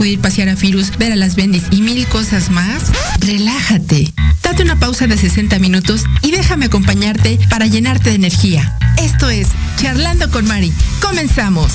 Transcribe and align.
sacudir, 0.00 0.20
pasear 0.20 0.48
a 0.48 0.56
Firus, 0.56 0.96
ver 0.96 1.12
a 1.12 1.16
las 1.16 1.36
bendis 1.36 1.64
y 1.70 1.82
mil 1.82 2.06
cosas 2.06 2.50
más. 2.50 2.84
Relájate. 3.18 4.12
Date 4.42 4.62
una 4.62 4.78
pausa 4.78 5.06
de 5.06 5.18
60 5.18 5.58
minutos 5.58 6.04
y 6.22 6.30
déjame 6.30 6.66
acompañarte 6.66 7.38
para 7.50 7.66
llenarte 7.66 8.08
de 8.10 8.16
energía. 8.16 8.78
Esto 8.96 9.28
es 9.28 9.48
Charlando 9.76 10.30
con 10.30 10.46
Mari. 10.46 10.72
Comenzamos. 11.02 11.72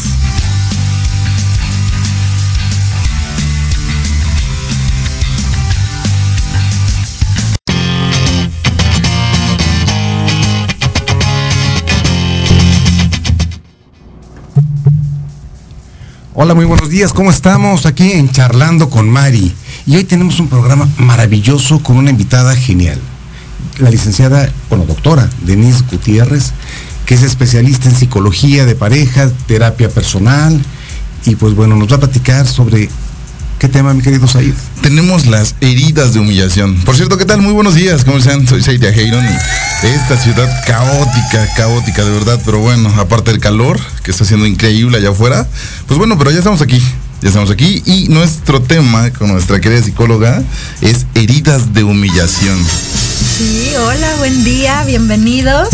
Hola, 16.37 16.53
muy 16.53 16.65
buenos 16.65 16.89
días. 16.89 17.13
¿Cómo 17.13 17.31
estamos? 17.31 17.85
Aquí 17.85 18.11
en 18.11 18.29
Charlando 18.29 18.89
con 18.89 19.09
Mari. 19.09 19.53
Y 19.85 19.95
hoy 19.95 20.03
tenemos 20.03 20.37
un 20.41 20.49
programa 20.49 20.85
maravilloso 20.97 21.81
con 21.81 21.95
una 21.95 22.09
invitada 22.09 22.53
genial. 22.57 22.99
La 23.79 23.89
licenciada, 23.89 24.51
bueno, 24.69 24.83
doctora 24.85 25.29
Denise 25.43 25.85
Gutiérrez, 25.89 26.51
que 27.05 27.15
es 27.15 27.23
especialista 27.23 27.87
en 27.87 27.95
psicología 27.95 28.65
de 28.65 28.75
pareja, 28.75 29.31
terapia 29.47 29.87
personal. 29.87 30.61
Y 31.23 31.37
pues 31.37 31.55
bueno, 31.55 31.77
nos 31.77 31.89
va 31.89 31.95
a 31.95 31.99
platicar 32.01 32.45
sobre 32.45 32.89
¿Qué 33.57 33.69
tema, 33.69 33.93
mi 33.93 34.01
querido 34.01 34.27
Said? 34.27 34.55
Tenemos 34.81 35.25
las 35.25 35.55
heridas 35.61 36.13
de 36.13 36.19
humillación. 36.19 36.75
Por 36.81 36.95
cierto, 36.95 37.17
¿qué 37.17 37.25
tal? 37.25 37.41
Muy 37.41 37.53
buenos 37.53 37.73
días. 37.73 38.05
¿Cómo 38.05 38.17
están? 38.17 38.47
Soy 38.47 38.61
Said 38.61 38.83
Heiron 38.83 39.25
y 39.25 39.87
esta 39.87 40.15
ciudad 40.17 40.47
caótica, 40.67 41.47
caótica 41.57 42.03
de 42.03 42.11
verdad. 42.11 42.39
Pero 42.45 42.59
bueno, 42.59 42.93
aparte 42.99 43.31
del 43.31 43.39
calor, 43.39 43.79
que 44.03 44.11
está 44.11 44.25
siendo 44.25 44.45
increíble 44.45 44.97
allá 44.97 45.09
afuera, 45.09 45.47
pues 45.87 45.97
bueno, 45.97 46.17
pero 46.19 46.29
ya 46.31 46.37
estamos 46.37 46.61
aquí. 46.61 46.79
Ya 47.21 47.29
estamos 47.29 47.49
aquí 47.49 47.81
y 47.85 48.09
nuestro 48.09 48.61
tema 48.61 49.09
con 49.11 49.29
nuestra 49.31 49.59
querida 49.59 49.81
psicóloga 49.81 50.43
es 50.81 51.07
heridas 51.15 51.73
de 51.73 51.83
humillación. 51.83 52.63
Sí, 53.37 53.71
hola, 53.79 54.15
buen 54.19 54.43
día, 54.43 54.83
bienvenidos. 54.83 55.69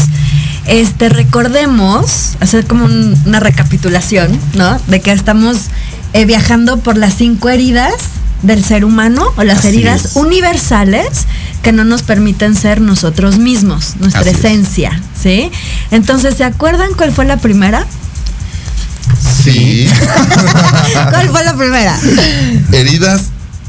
Este, 0.68 1.10
recordemos, 1.10 2.38
hacer 2.40 2.66
como 2.66 2.86
un- 2.86 3.20
una 3.26 3.40
recapitulación, 3.42 4.40
¿no? 4.54 4.80
De 4.88 5.02
que 5.02 5.12
estamos 5.12 5.58
eh, 6.14 6.26
viajando 6.26 6.78
por 6.80 6.98
las 6.98 7.16
cinco 7.16 7.50
heridas 7.50 7.94
del 8.44 8.64
ser 8.64 8.86
humano 8.86 9.26
o 9.38 9.44
las 9.44 9.60
Así 9.60 9.68
heridas 9.70 10.06
es. 10.06 10.16
universales 10.16 11.08
que 11.62 11.72
no 11.72 11.84
nos 11.84 12.02
permiten 12.04 12.56
ser 12.56 12.82
nosotros 12.82 13.38
mismos, 13.38 13.96
nuestra 14.00 14.22
Así 14.22 14.30
es. 14.32 14.38
esencia, 14.40 15.02
¿sí? 15.22 15.52
Entonces, 15.92 16.36
¿se 16.36 16.44
acuerdan 16.44 16.90
cuál 16.98 17.12
fue 17.12 17.26
la 17.26 17.38
primera? 17.38 17.86
Sí. 19.44 19.88
¿Cuál 21.12 21.30
fue 21.30 21.44
la 21.44 21.54
primera? 21.56 21.98
heridas, 22.72 23.22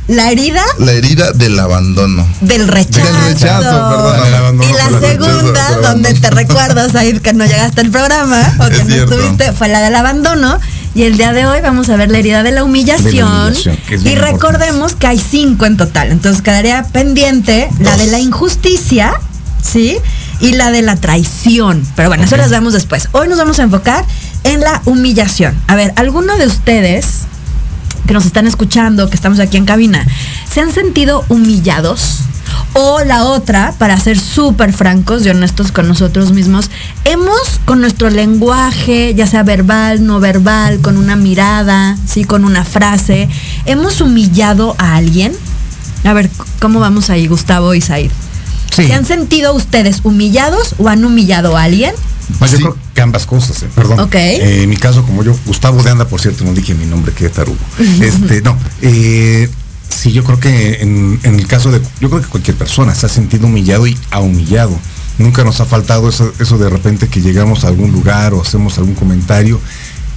La 0.08 0.30
herida 0.30 0.62
la 0.78 0.92
herida 0.92 1.32
del 1.32 1.58
abandono. 1.58 2.26
del 2.40 2.68
rechazo. 2.68 3.06
Del 3.06 3.34
rechazo, 3.34 3.62
perdón. 3.62 4.62
Y 4.62 4.72
la 4.72 5.00
segunda, 5.00 5.42
rechazo, 5.68 5.80
donde 5.82 6.14
te 6.14 6.30
recuerdas 6.30 6.94
ahí 6.94 7.18
que 7.20 7.32
no 7.32 7.44
llegaste 7.46 7.80
al 7.80 7.90
programa 7.90 8.54
o 8.58 8.68
que 8.68 8.74
Es 8.76 8.84
no 8.84 8.94
cierto. 8.94 9.14
estuviste, 9.14 9.52
fue 9.52 9.68
la 9.68 9.80
del 9.80 9.94
abandono. 9.94 10.58
Y 10.94 11.04
el 11.04 11.16
día 11.16 11.32
de 11.32 11.46
hoy 11.46 11.60
vamos 11.62 11.88
a 11.88 11.96
ver 11.96 12.10
la 12.10 12.18
herida 12.18 12.42
de 12.42 12.52
la 12.52 12.64
humillación. 12.64 13.04
De 13.04 13.20
la 13.20 13.46
humillación, 13.46 13.76
que 13.88 13.94
es 13.94 14.04
y 14.04 14.14
recordemos 14.14 14.94
que 14.94 15.06
hay 15.06 15.18
cinco 15.18 15.64
en 15.64 15.78
total. 15.78 16.10
Entonces 16.12 16.42
quedaría 16.42 16.82
pendiente 16.84 17.70
la 17.78 17.96
de 17.96 18.08
la 18.08 18.18
injusticia, 18.18 19.14
¿sí? 19.62 19.96
Y 20.40 20.52
la 20.52 20.70
de 20.70 20.82
la 20.82 20.96
traición. 20.96 21.86
Pero 21.96 22.10
bueno, 22.10 22.24
eso 22.24 22.36
las 22.36 22.50
vemos 22.50 22.74
después. 22.74 23.08
Hoy 23.12 23.28
nos 23.28 23.38
vamos 23.38 23.58
a 23.58 23.62
enfocar 23.62 24.04
en 24.44 24.60
la 24.60 24.82
humillación. 24.84 25.58
A 25.66 25.76
ver, 25.76 25.94
¿alguno 25.96 26.36
de 26.36 26.46
ustedes 26.46 27.20
que 28.06 28.12
nos 28.12 28.26
están 28.26 28.46
escuchando, 28.46 29.08
que 29.08 29.16
estamos 29.16 29.38
aquí 29.40 29.56
en 29.56 29.64
cabina, 29.64 30.06
se 30.50 30.60
han 30.60 30.72
sentido 30.72 31.24
humillados? 31.30 32.18
O 32.74 33.00
la 33.04 33.24
otra, 33.24 33.74
para 33.78 33.98
ser 33.98 34.18
súper 34.18 34.72
francos 34.72 35.26
y 35.26 35.28
honestos 35.28 35.72
con 35.72 35.88
nosotros 35.88 36.32
mismos, 36.32 36.70
hemos 37.04 37.60
con 37.66 37.80
nuestro 37.80 38.08
lenguaje, 38.08 39.14
ya 39.14 39.26
sea 39.26 39.42
verbal, 39.42 40.06
no 40.06 40.20
verbal, 40.20 40.80
con 40.80 40.96
una 40.96 41.14
mirada, 41.14 41.98
sí, 42.06 42.24
con 42.24 42.46
una 42.46 42.64
frase, 42.64 43.28
hemos 43.66 44.00
humillado 44.00 44.74
a 44.78 44.96
alguien. 44.96 45.32
A 46.04 46.14
ver, 46.14 46.30
¿cómo 46.60 46.80
vamos 46.80 47.10
ahí, 47.10 47.26
Gustavo 47.26 47.74
y 47.74 47.82
Said? 47.82 48.10
Sí. 48.74 48.86
¿Se 48.86 48.94
han 48.94 49.04
sentido 49.04 49.52
ustedes 49.54 50.00
humillados 50.02 50.74
o 50.78 50.88
han 50.88 51.04
humillado 51.04 51.58
a 51.58 51.64
alguien? 51.64 51.94
Pues 52.38 52.52
yo 52.52 52.58
creo 52.58 52.76
que 52.94 53.02
ambas 53.02 53.26
cosas, 53.26 53.62
eh, 53.62 53.68
perdón. 53.74 54.00
Ok. 54.00 54.14
Eh, 54.14 54.62
en 54.62 54.70
mi 54.70 54.76
caso, 54.76 55.04
como 55.04 55.22
yo, 55.22 55.36
Gustavo 55.44 55.82
de 55.82 55.90
Anda, 55.90 56.06
por 56.06 56.20
cierto, 56.20 56.44
no 56.44 56.52
dije 56.52 56.74
mi 56.74 56.86
nombre, 56.86 57.12
qué 57.12 57.28
tarugo. 57.28 57.58
Este, 58.00 58.40
no. 58.42 58.56
Eh, 58.80 59.50
sí, 59.92 60.12
yo 60.12 60.24
creo 60.24 60.40
que 60.40 60.82
en, 60.82 61.20
el 61.22 61.46
caso 61.46 61.70
de, 61.70 61.80
yo 62.00 62.10
creo 62.10 62.22
que 62.22 62.28
cualquier 62.28 62.56
persona 62.56 62.94
se 62.94 63.06
ha 63.06 63.08
sentido 63.08 63.46
humillado 63.46 63.86
y 63.86 63.96
ha 64.10 64.20
humillado. 64.20 64.78
Nunca 65.18 65.44
nos 65.44 65.60
ha 65.60 65.64
faltado 65.64 66.08
eso, 66.08 66.32
eso 66.38 66.58
de 66.58 66.70
repente 66.70 67.08
que 67.08 67.20
llegamos 67.20 67.64
a 67.64 67.68
algún 67.68 67.92
lugar 67.92 68.34
o 68.34 68.42
hacemos 68.42 68.78
algún 68.78 68.94
comentario 68.94 69.60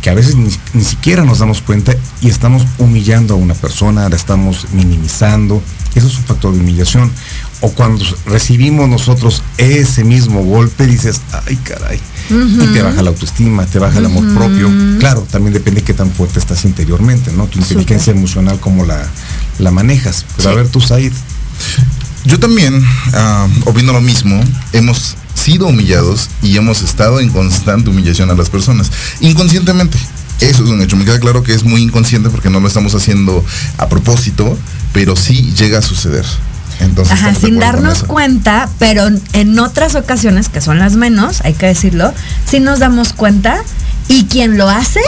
que 0.02 0.10
a 0.10 0.14
veces 0.14 0.36
ni, 0.36 0.52
ni 0.74 0.84
siquiera 0.84 1.26
nos 1.26 1.40
damos 1.40 1.62
cuenta 1.62 1.96
y 2.22 2.30
estamos 2.30 2.66
humillando 2.78 3.34
a 3.34 3.38
una 3.38 3.56
persona, 3.56 4.08
la 4.08 4.16
estamos 4.16 4.68
minimizando. 4.72 5.62
Eso 5.96 6.08
es 6.08 6.18
un 6.18 6.24
factor 6.26 6.54
de 6.54 6.60
humillación. 6.60 7.12
O 7.62 7.72
cuando 7.72 8.06
recibimos 8.26 8.88
nosotros 8.88 9.42
ese 9.58 10.04
mismo 10.04 10.44
golpe, 10.44 10.86
dices, 10.86 11.22
ay 11.48 11.56
caray, 11.58 12.00
y 12.30 12.68
te 12.74 12.82
baja 12.82 13.02
la 13.02 13.10
autoestima, 13.10 13.66
te 13.66 13.80
baja 13.80 14.00
el 14.00 14.06
amor 14.06 14.26
propio. 14.34 14.72
Claro, 15.00 15.26
también 15.30 15.54
depende 15.54 15.82
de 15.82 15.86
qué 15.86 15.94
tan 15.94 16.12
fuerte 16.12 16.40
estás 16.40 16.66
interiormente, 16.66 17.32
¿no? 17.32 17.48
Tu 17.48 17.60
inteligencia 17.60 18.12
emocional, 18.12 18.60
cómo 18.60 18.86
la, 18.86 19.08
la 19.60 19.72
manejas. 19.72 20.26
Pero 20.38 20.50
a 20.50 20.54
ver, 20.56 20.68
tú, 20.70 20.82
Said. 20.82 21.14
Yo 22.26 22.40
también, 22.40 22.84
ah, 23.14 23.48
opino 23.66 23.94
lo 23.94 24.02
mismo, 24.02 24.42
hemos 24.74 25.16
sido 25.36 25.68
humillados 25.68 26.30
y 26.42 26.58
hemos 26.58 26.82
estado 26.82 27.20
en 27.20 27.30
constante 27.30 27.90
humillación 27.90 28.32
a 28.32 28.34
las 28.34 28.50
personas, 28.50 28.92
inconscientemente. 29.20 29.98
Eso 30.42 30.64
es 30.64 30.70
un 30.70 30.82
hecho. 30.82 30.98
Me 30.98 31.06
queda 31.06 31.20
claro 31.20 31.44
que 31.44 31.54
es 31.54 31.64
muy 31.64 31.82
inconsciente 31.82 32.30
porque 32.30 32.50
no 32.50 32.60
lo 32.60 32.68
estamos 32.68 32.94
haciendo 32.96 33.46
a 33.78 33.88
propósito, 33.88 34.58
pero 34.92 35.16
sí 35.16 35.54
llega 35.58 35.80
a 35.80 35.82
suceder. 35.82 36.26
Entonces, 36.80 37.14
Ajá, 37.14 37.34
sin 37.34 37.60
darnos 37.60 38.04
cuenta, 38.04 38.70
pero 38.80 39.08
en 39.34 39.60
otras 39.60 39.96
ocasiones, 39.96 40.50
que 40.50 40.62
son 40.62 40.80
las 40.80 40.96
menos, 40.96 41.42
hay 41.42 41.54
que 41.54 41.68
decirlo, 41.68 42.14
sí 42.46 42.60
nos 42.60 42.80
damos 42.80 43.14
cuenta 43.14 43.58
y 44.08 44.26
quien 44.26 44.58
lo 44.58 44.70
hace, 44.70 45.02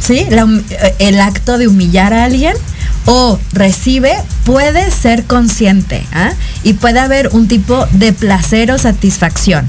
¿sí? 0.00 0.26
La 0.30 0.46
eh, 0.70 0.94
el 0.98 1.20
acto 1.20 1.58
de 1.58 1.68
humillar 1.68 2.12
a 2.12 2.24
alguien 2.24 2.54
o 3.06 3.38
recibe 3.52 4.12
puede 4.44 4.90
ser 4.90 5.24
consciente 5.24 6.04
¿ah? 6.12 6.32
y 6.62 6.74
puede 6.74 6.98
haber 6.98 7.28
un 7.32 7.48
tipo 7.48 7.86
de 7.92 8.12
placer 8.12 8.70
o 8.72 8.78
satisfacción. 8.78 9.66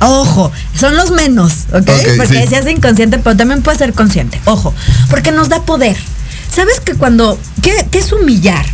Ojo, 0.00 0.50
son 0.74 0.96
los 0.96 1.12
menos, 1.12 1.66
¿ok? 1.72 1.88
Ok, 1.88 2.16
porque 2.16 2.42
sí. 2.42 2.48
se 2.48 2.56
hace 2.56 2.72
inconsciente, 2.72 3.18
pero 3.18 3.36
también 3.36 3.62
puede 3.62 3.78
ser 3.78 3.92
consciente. 3.92 4.40
Ojo, 4.46 4.74
porque 5.10 5.30
nos 5.30 5.48
da 5.48 5.62
poder. 5.62 5.96
¿Sabes 6.52 6.80
que 6.80 6.94
cuando... 6.94 7.38
¿Qué, 7.62 7.86
qué 7.90 7.98
es 8.00 8.12
humillar? 8.12 8.66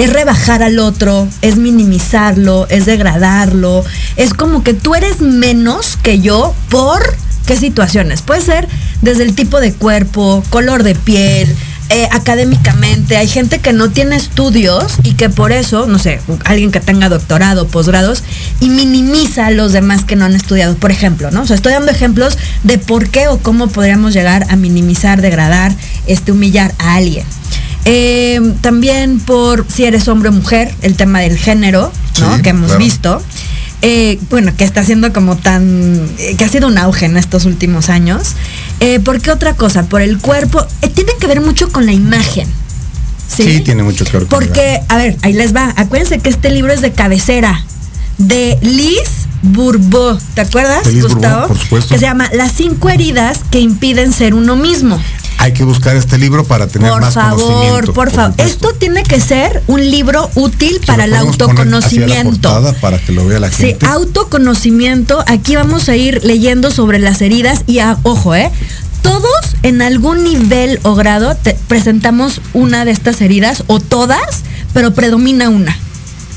Es 0.00 0.10
rebajar 0.14 0.62
al 0.62 0.78
otro, 0.78 1.28
es 1.42 1.56
minimizarlo, 1.56 2.66
es 2.70 2.86
degradarlo, 2.86 3.84
es 4.16 4.32
como 4.32 4.62
que 4.64 4.72
tú 4.72 4.94
eres 4.94 5.20
menos 5.20 5.98
que 6.02 6.20
yo 6.20 6.54
por 6.70 7.02
qué 7.44 7.54
situaciones. 7.56 8.22
Puede 8.22 8.40
ser 8.40 8.66
desde 9.02 9.24
el 9.24 9.34
tipo 9.34 9.60
de 9.60 9.74
cuerpo, 9.74 10.42
color 10.48 10.84
de 10.84 10.94
piel, 10.94 11.54
eh, 11.90 12.08
académicamente. 12.12 13.18
Hay 13.18 13.28
gente 13.28 13.58
que 13.58 13.74
no 13.74 13.90
tiene 13.90 14.16
estudios 14.16 14.94
y 15.02 15.14
que 15.14 15.28
por 15.28 15.52
eso, 15.52 15.86
no 15.86 15.98
sé, 15.98 16.20
alguien 16.44 16.70
que 16.70 16.80
tenga 16.80 17.10
doctorado, 17.10 17.68
posgrados, 17.68 18.22
y 18.58 18.70
minimiza 18.70 19.48
a 19.48 19.50
los 19.50 19.72
demás 19.72 20.04
que 20.04 20.16
no 20.16 20.24
han 20.24 20.34
estudiado, 20.34 20.76
por 20.76 20.92
ejemplo, 20.92 21.30
¿no? 21.30 21.42
O 21.42 21.46
sea, 21.46 21.56
estoy 21.56 21.72
dando 21.74 21.92
ejemplos 21.92 22.38
de 22.62 22.78
por 22.78 23.10
qué 23.10 23.28
o 23.28 23.36
cómo 23.38 23.66
podríamos 23.66 24.14
llegar 24.14 24.46
a 24.48 24.56
minimizar, 24.56 25.20
degradar, 25.20 25.74
este, 26.06 26.32
humillar 26.32 26.72
a 26.78 26.94
alguien. 26.94 27.26
Eh, 27.84 28.40
también 28.60 29.20
por 29.20 29.66
si 29.68 29.84
eres 29.84 30.06
hombre 30.08 30.28
o 30.28 30.32
mujer, 30.32 30.74
el 30.82 30.96
tema 30.96 31.20
del 31.20 31.38
género, 31.38 31.90
¿no? 32.20 32.36
Sí, 32.36 32.42
que 32.42 32.50
hemos 32.50 32.66
claro. 32.68 32.84
visto. 32.84 33.22
Eh, 33.82 34.18
bueno, 34.28 34.52
que 34.56 34.64
está 34.64 34.84
siendo 34.84 35.12
como 35.12 35.36
tan. 35.36 36.06
eh, 36.18 36.36
que 36.36 36.44
ha 36.44 36.48
sido 36.48 36.68
un 36.68 36.76
auge 36.76 37.06
en 37.06 37.16
estos 37.16 37.46
últimos 37.46 37.88
años. 37.88 38.34
Eh, 38.80 39.00
¿Por 39.00 39.20
qué 39.22 39.30
otra 39.30 39.54
cosa? 39.54 39.84
Por 39.84 40.02
el 40.02 40.18
cuerpo. 40.18 40.64
Eh, 40.82 40.88
tiene 40.88 41.12
que 41.18 41.26
ver 41.26 41.40
mucho 41.40 41.70
con 41.70 41.86
la 41.86 41.92
imagen. 41.92 42.46
Sí, 43.26 43.44
Sí, 43.44 43.60
tiene 43.60 43.82
mucho 43.82 44.04
que 44.04 44.12
ver 44.18 44.26
con 44.26 44.28
Porque, 44.40 44.80
a 44.88 44.96
ver, 44.96 45.16
ahí 45.22 45.32
les 45.32 45.54
va. 45.54 45.72
Acuérdense 45.76 46.18
que 46.18 46.28
este 46.28 46.50
libro 46.50 46.72
es 46.72 46.82
de 46.82 46.92
cabecera. 46.92 47.64
De 48.18 48.58
Liz 48.60 49.08
Bourbeau. 49.42 50.18
¿Te 50.34 50.42
acuerdas, 50.42 50.82
Gustavo? 51.00 51.48
Por 51.48 51.58
supuesto. 51.58 51.94
Que 51.94 51.98
se 51.98 52.04
llama 52.04 52.28
Las 52.34 52.52
cinco 52.52 52.90
heridas 52.90 53.40
que 53.50 53.60
impiden 53.60 54.12
ser 54.12 54.34
uno 54.34 54.56
mismo. 54.56 55.00
Hay 55.42 55.52
que 55.52 55.64
buscar 55.64 55.96
este 55.96 56.18
libro 56.18 56.44
para 56.44 56.66
tener 56.66 56.90
por 56.90 57.00
más 57.00 57.14
favor, 57.14 57.40
conocimiento. 57.40 57.92
por 57.94 58.10
favor, 58.10 58.30
supuesto. 58.32 58.52
esto 58.68 58.78
tiene 58.78 59.02
que 59.02 59.20
ser 59.20 59.62
un 59.68 59.80
libro 59.90 60.30
útil 60.34 60.80
para 60.86 61.04
el 61.04 61.12
la 61.12 61.20
autoconocimiento. 61.20 62.50
para 62.80 62.98
que 62.98 63.12
lo 63.12 63.26
vea 63.26 63.40
la 63.40 63.50
Sí, 63.50 63.68
gente. 63.68 63.86
autoconocimiento. 63.86 65.24
Aquí 65.26 65.56
vamos 65.56 65.88
a 65.88 65.96
ir 65.96 66.22
leyendo 66.24 66.70
sobre 66.70 66.98
las 66.98 67.20
heridas 67.22 67.62
y 67.66 67.78
a- 67.78 67.98
ojo, 68.02 68.34
¿eh? 68.34 68.50
Todos 69.02 69.32
en 69.62 69.80
algún 69.80 70.24
nivel 70.24 70.78
o 70.82 70.94
grado 70.94 71.34
te- 71.36 71.56
presentamos 71.68 72.40
una 72.52 72.84
de 72.84 72.90
estas 72.90 73.20
heridas 73.22 73.64
o 73.66 73.80
todas, 73.80 74.42
pero 74.74 74.92
predomina 74.92 75.48
una. 75.48 75.76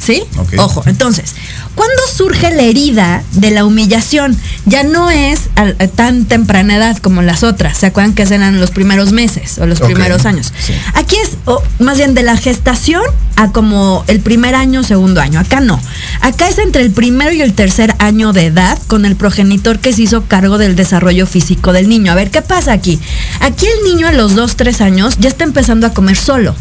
¿Sí? 0.03 0.23
Ojo, 0.57 0.83
entonces, 0.85 1.33
¿cuándo 1.75 2.01
surge 2.13 2.51
la 2.51 2.63
herida 2.63 3.23
de 3.31 3.51
la 3.51 3.63
humillación? 3.63 4.37
Ya 4.65 4.83
no 4.83 5.09
es 5.09 5.49
a, 5.55 5.61
a 5.81 5.87
tan 5.87 6.25
temprana 6.25 6.75
edad 6.75 6.97
como 6.97 7.21
las 7.21 7.43
otras. 7.43 7.77
¿Se 7.77 7.85
acuerdan 7.85 8.13
que 8.13 8.23
eran 8.23 8.59
los 8.59 8.71
primeros 8.71 9.13
meses 9.13 9.57
o 9.59 9.65
los 9.65 9.79
primeros 9.79 10.25
años? 10.25 10.51
Sí. 10.59 10.73
Aquí 10.95 11.15
es 11.15 11.37
o, 11.45 11.63
más 11.79 11.97
bien 11.97 12.15
de 12.15 12.23
la 12.23 12.35
gestación 12.35 13.01
a 13.37 13.51
como 13.51 14.03
el 14.07 14.19
primer 14.19 14.55
año, 14.55 14.83
segundo 14.83 15.21
año. 15.21 15.39
Acá 15.39 15.61
no. 15.61 15.79
Acá 16.19 16.49
es 16.49 16.57
entre 16.57 16.81
el 16.81 16.91
primero 16.91 17.31
y 17.31 17.41
el 17.41 17.53
tercer 17.53 17.95
año 17.99 18.33
de 18.33 18.47
edad 18.47 18.77
con 18.87 19.05
el 19.05 19.15
progenitor 19.15 19.79
que 19.79 19.93
se 19.93 20.01
hizo 20.01 20.25
cargo 20.25 20.57
del 20.57 20.75
desarrollo 20.75 21.25
físico 21.25 21.71
del 21.71 21.87
niño. 21.87 22.11
A 22.11 22.15
ver, 22.15 22.29
¿qué 22.29 22.41
pasa 22.41 22.73
aquí? 22.73 22.99
Aquí 23.39 23.65
el 23.65 23.89
niño 23.89 24.07
a 24.07 24.11
los 24.11 24.35
dos, 24.35 24.57
tres 24.57 24.81
años 24.81 25.15
ya 25.19 25.29
está 25.29 25.45
empezando 25.45 25.87
a 25.87 25.93
comer 25.93 26.17
solo. 26.17 26.55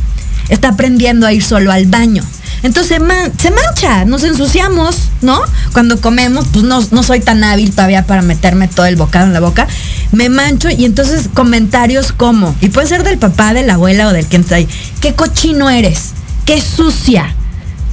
Está 0.49 0.69
aprendiendo 0.69 1.27
a 1.27 1.33
ir 1.33 1.43
solo 1.43 1.73
al 1.73 1.87
baño. 1.87 2.23
Entonces 2.63 2.89
se, 2.97 3.01
man- 3.01 3.33
se 3.39 3.51
mancha, 3.51 4.05
nos 4.05 4.23
ensuciamos, 4.25 5.09
¿no? 5.21 5.41
Cuando 5.73 6.01
comemos, 6.01 6.47
pues 6.53 6.65
no, 6.65 6.81
no 6.91 7.03
soy 7.03 7.21
tan 7.21 7.43
hábil 7.43 7.73
todavía 7.73 8.07
para 8.07 8.23
meterme 8.23 8.69
todo 8.69 8.87
el 8.87 8.97
bocado 8.97 9.27
en 9.27 9.33
la 9.33 9.41
boca. 9.41 9.67
Me 10.13 10.29
mancho 10.29 10.69
y 10.71 10.85
entonces 10.85 11.29
comentarios 11.35 12.13
como, 12.13 12.55
y 12.61 12.69
puede 12.69 12.87
ser 12.87 13.03
del 13.03 13.19
papá, 13.19 13.53
de 13.55 13.63
la 13.65 13.75
abuela 13.75 14.09
o 14.09 14.13
del 14.13 14.27
quien 14.27 14.43
está 14.43 14.57
ahí, 14.57 14.69
qué 15.01 15.15
cochino 15.15 15.71
eres, 15.71 16.11
qué 16.45 16.61
sucia. 16.61 17.35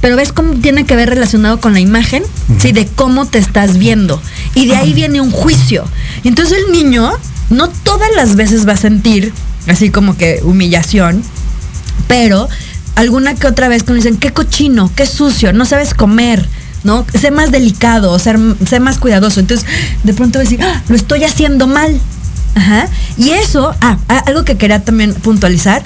Pero 0.00 0.16
ves 0.16 0.32
cómo 0.32 0.54
tiene 0.54 0.86
que 0.86 0.96
ver 0.96 1.10
relacionado 1.10 1.60
con 1.60 1.74
la 1.74 1.80
imagen, 1.80 2.22
¿sí? 2.58 2.72
De 2.72 2.86
cómo 2.86 3.26
te 3.26 3.38
estás 3.38 3.76
viendo. 3.76 4.22
Y 4.54 4.66
de 4.66 4.76
ahí 4.76 4.94
viene 4.94 5.20
un 5.20 5.30
juicio. 5.30 5.84
Y 6.22 6.28
entonces 6.28 6.56
el 6.66 6.72
niño 6.72 7.10
no 7.50 7.68
todas 7.68 8.08
las 8.16 8.34
veces 8.36 8.66
va 8.66 8.74
a 8.74 8.76
sentir 8.78 9.32
así 9.66 9.90
como 9.90 10.16
que 10.16 10.40
humillación, 10.42 11.22
pero 12.08 12.48
alguna 12.96 13.34
que 13.34 13.46
otra 13.46 13.68
vez 13.68 13.82
cuando 13.82 14.02
dicen, 14.02 14.16
qué 14.18 14.32
cochino, 14.32 14.90
qué 14.94 15.06
sucio, 15.06 15.52
no 15.52 15.64
sabes 15.64 15.94
comer, 15.94 16.46
¿no? 16.84 17.06
Sé 17.18 17.30
más 17.30 17.50
delicado, 17.50 18.18
ser, 18.18 18.38
sé 18.68 18.80
más 18.80 18.98
cuidadoso. 18.98 19.40
Entonces, 19.40 19.66
de 20.02 20.14
pronto 20.14 20.38
decir, 20.38 20.62
"Ah, 20.62 20.82
lo 20.88 20.96
estoy 20.96 21.24
haciendo 21.24 21.66
mal. 21.66 22.00
Ajá. 22.54 22.88
Y 23.16 23.30
eso, 23.30 23.74
ah, 23.80 23.96
algo 24.26 24.44
que 24.44 24.56
quería 24.56 24.82
también 24.84 25.14
puntualizar. 25.14 25.82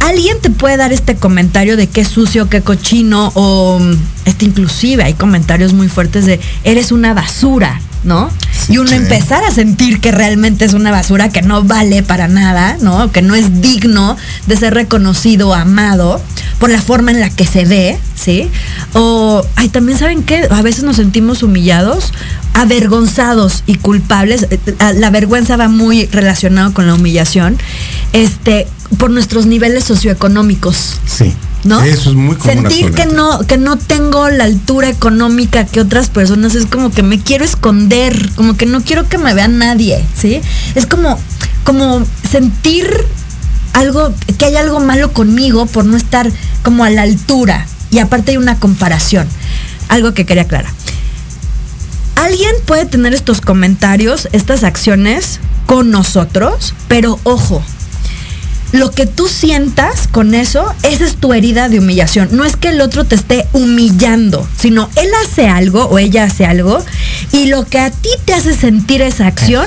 Alguien 0.00 0.40
te 0.40 0.50
puede 0.50 0.76
dar 0.76 0.92
este 0.92 1.16
comentario 1.16 1.76
de 1.76 1.88
qué 1.88 2.04
sucio, 2.04 2.48
qué 2.48 2.60
cochino, 2.60 3.32
o 3.34 3.80
este 4.24 4.44
inclusive 4.44 5.02
hay 5.02 5.14
comentarios 5.14 5.72
muy 5.72 5.88
fuertes 5.88 6.26
de 6.26 6.38
eres 6.64 6.92
una 6.92 7.12
basura, 7.14 7.80
¿no? 8.04 8.30
Sí, 8.52 8.74
y 8.74 8.78
uno 8.78 8.88
sí. 8.88 8.94
empezar 8.96 9.44
a 9.44 9.50
sentir 9.50 10.00
que 10.00 10.12
realmente 10.12 10.64
es 10.64 10.74
una 10.74 10.90
basura 10.90 11.28
que 11.28 11.42
no 11.42 11.62
vale 11.62 12.02
para 12.02 12.28
nada, 12.28 12.76
¿no? 12.80 13.12
Que 13.12 13.22
no 13.22 13.34
es 13.34 13.60
digno 13.60 14.16
de 14.46 14.56
ser 14.56 14.74
reconocido, 14.74 15.54
amado 15.54 16.20
por 16.58 16.70
la 16.70 16.80
forma 16.80 17.10
en 17.10 17.20
la 17.20 17.30
que 17.30 17.46
se 17.46 17.64
ve, 17.64 17.98
¿sí? 18.14 18.50
O, 18.94 19.44
ay, 19.56 19.68
también 19.68 19.98
saben 19.98 20.22
que 20.22 20.48
a 20.50 20.62
veces 20.62 20.84
nos 20.84 20.96
sentimos 20.96 21.42
humillados, 21.42 22.12
avergonzados 22.54 23.62
y 23.66 23.76
culpables. 23.76 24.46
Eh, 24.50 24.58
eh, 24.66 24.74
La 24.94 25.10
vergüenza 25.10 25.56
va 25.56 25.68
muy 25.68 26.06
relacionado 26.06 26.72
con 26.72 26.86
la 26.86 26.94
humillación, 26.94 27.58
este, 28.12 28.66
por 28.98 29.10
nuestros 29.10 29.46
niveles 29.46 29.84
socioeconómicos. 29.84 30.98
Sí. 31.06 31.34
¿No? 31.66 31.82
Eso 31.82 32.10
es 32.10 32.16
muy 32.16 32.36
común 32.36 32.62
Sentir 32.62 32.92
que 32.92 33.06
no, 33.06 33.40
que 33.40 33.58
no 33.58 33.76
tengo 33.76 34.28
la 34.28 34.44
altura 34.44 34.88
económica 34.88 35.66
que 35.66 35.80
otras 35.80 36.08
personas 36.08 36.54
es 36.54 36.66
como 36.66 36.90
que 36.90 37.02
me 37.02 37.20
quiero 37.20 37.44
esconder, 37.44 38.30
como 38.34 38.56
que 38.56 38.66
no 38.66 38.82
quiero 38.82 39.08
que 39.08 39.18
me 39.18 39.34
vea 39.34 39.48
nadie, 39.48 40.04
¿sí? 40.16 40.40
Es 40.74 40.86
como, 40.86 41.18
como 41.64 42.02
sentir 42.28 42.88
algo, 43.72 44.12
que 44.38 44.46
hay 44.46 44.56
algo 44.56 44.80
malo 44.80 45.12
conmigo 45.12 45.66
por 45.66 45.84
no 45.84 45.96
estar 45.96 46.30
como 46.62 46.84
a 46.84 46.90
la 46.90 47.02
altura. 47.02 47.66
Y 47.90 47.98
aparte 47.98 48.32
hay 48.32 48.36
una 48.36 48.58
comparación. 48.58 49.28
Algo 49.88 50.14
que 50.14 50.26
quería 50.26 50.44
aclarar. 50.44 50.72
Alguien 52.16 52.50
puede 52.64 52.86
tener 52.86 53.14
estos 53.14 53.40
comentarios, 53.40 54.28
estas 54.32 54.64
acciones 54.64 55.38
con 55.66 55.90
nosotros, 55.90 56.74
pero 56.88 57.20
ojo, 57.24 57.62
lo 58.72 58.90
que 58.90 59.06
tú 59.06 59.28
sientas 59.28 60.08
con 60.08 60.34
eso, 60.34 60.66
esa 60.82 61.04
es 61.04 61.16
tu 61.16 61.32
herida 61.32 61.68
de 61.68 61.78
humillación. 61.78 62.28
No 62.32 62.44
es 62.44 62.56
que 62.56 62.68
el 62.68 62.80
otro 62.80 63.04
te 63.04 63.14
esté 63.14 63.46
humillando, 63.52 64.46
sino 64.58 64.90
él 64.96 65.08
hace 65.24 65.48
algo 65.48 65.84
o 65.84 65.98
ella 65.98 66.24
hace 66.24 66.46
algo 66.46 66.84
y 67.32 67.46
lo 67.46 67.64
que 67.64 67.78
a 67.78 67.90
ti 67.90 68.08
te 68.24 68.34
hace 68.34 68.54
sentir 68.54 69.02
esa 69.02 69.26
acción, 69.26 69.66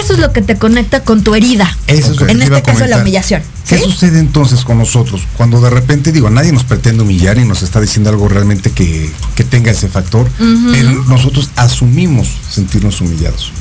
eso 0.00 0.14
es 0.14 0.18
lo 0.18 0.32
que 0.32 0.42
te 0.42 0.56
conecta 0.56 1.04
con 1.04 1.22
tu 1.22 1.34
herida. 1.34 1.76
Eso 1.86 2.12
es 2.12 2.20
lo 2.20 2.26
que 2.26 2.32
en 2.32 2.38
te 2.40 2.46
iba 2.46 2.58
este 2.58 2.70
a 2.70 2.74
caso 2.74 2.86
la 2.86 2.98
humillación. 2.98 3.42
¿Qué 3.68 3.78
¿sí? 3.78 3.84
sucede 3.84 4.18
entonces 4.18 4.64
con 4.64 4.78
nosotros? 4.78 5.22
Cuando 5.36 5.60
de 5.60 5.70
repente, 5.70 6.12
digo, 6.12 6.28
nadie 6.30 6.52
nos 6.52 6.64
pretende 6.64 7.02
humillar 7.02 7.38
y 7.38 7.44
nos 7.44 7.62
está 7.62 7.80
diciendo 7.80 8.10
algo 8.10 8.28
realmente 8.28 8.70
que, 8.70 9.10
que 9.36 9.44
tenga 9.44 9.70
ese 9.70 9.88
factor, 9.88 10.28
pero 10.72 11.04
nosotros 11.04 11.50
asumimos 11.56 12.28
sentirnos 12.50 13.00
humillados. 13.00 13.52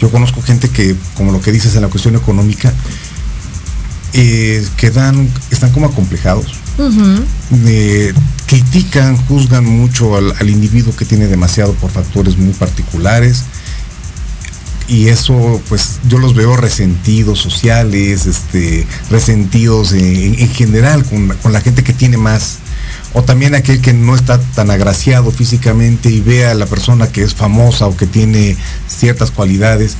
Yo 0.00 0.10
conozco 0.10 0.40
gente 0.40 0.70
que, 0.70 0.96
como 1.14 1.30
lo 1.30 1.42
que 1.42 1.52
dices 1.52 1.76
en 1.76 1.82
la 1.82 1.88
cuestión 1.88 2.16
económica, 2.16 2.72
eh, 4.12 4.66
quedan, 4.76 5.28
están 5.50 5.70
como 5.72 5.86
acomplejados. 5.86 6.54
Eh, 7.66 8.12
critican, 8.46 9.16
juzgan 9.16 9.64
mucho 9.64 10.16
al, 10.16 10.32
al 10.38 10.50
individuo 10.50 10.94
que 10.96 11.04
tiene 11.04 11.26
demasiado 11.26 11.72
por 11.74 11.90
factores 11.90 12.36
muy 12.36 12.52
particulares. 12.52 13.44
Y 14.88 15.06
eso, 15.06 15.62
pues, 15.68 16.00
yo 16.08 16.18
los 16.18 16.34
veo 16.34 16.56
resentidos 16.56 17.38
sociales, 17.38 18.26
este, 18.26 18.86
resentidos 19.08 19.92
en, 19.92 20.36
en 20.38 20.50
general 20.50 21.04
con, 21.04 21.28
con 21.42 21.52
la 21.52 21.60
gente 21.60 21.84
que 21.84 21.92
tiene 21.92 22.16
más. 22.16 22.58
O 23.12 23.22
también 23.22 23.54
aquel 23.54 23.80
que 23.80 23.92
no 23.92 24.16
está 24.16 24.40
tan 24.40 24.70
agraciado 24.70 25.30
físicamente 25.30 26.10
y 26.10 26.20
ve 26.20 26.46
a 26.46 26.54
la 26.54 26.66
persona 26.66 27.08
que 27.08 27.22
es 27.22 27.34
famosa 27.34 27.86
o 27.86 27.96
que 27.96 28.06
tiene 28.06 28.56
ciertas 28.88 29.30
cualidades 29.30 29.96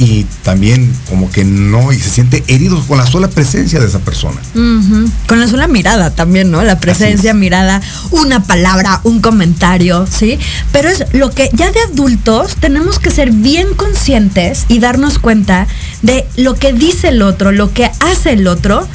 y 0.00 0.24
también 0.42 0.90
como 1.10 1.30
que 1.30 1.44
no, 1.44 1.92
y 1.92 2.00
se 2.00 2.08
siente 2.08 2.42
herido 2.46 2.82
con 2.86 2.96
la 2.96 3.06
sola 3.06 3.28
presencia 3.28 3.78
de 3.78 3.86
esa 3.86 3.98
persona. 3.98 4.40
Con 5.26 5.38
la 5.38 5.46
sola 5.46 5.68
mirada 5.68 6.08
también, 6.08 6.50
¿no? 6.50 6.62
La 6.62 6.80
presencia, 6.80 7.32
es. 7.32 7.36
mirada, 7.36 7.82
una 8.10 8.42
palabra, 8.42 9.02
un 9.04 9.20
comentario, 9.20 10.06
¿sí? 10.10 10.38
Pero 10.72 10.88
es 10.88 11.04
lo 11.12 11.30
que 11.30 11.50
ya 11.52 11.70
de 11.70 11.80
adultos 11.80 12.56
tenemos 12.56 12.98
que 12.98 13.10
ser 13.10 13.30
bien 13.30 13.74
conscientes 13.76 14.64
y 14.68 14.78
darnos 14.78 15.18
cuenta 15.18 15.66
de 16.00 16.26
lo 16.38 16.54
que 16.54 16.72
dice 16.72 17.08
el 17.08 17.20
otro, 17.20 17.52
lo 17.52 17.74
que 17.74 17.90
hace 18.00 18.32
el 18.32 18.46
otro. 18.46 18.88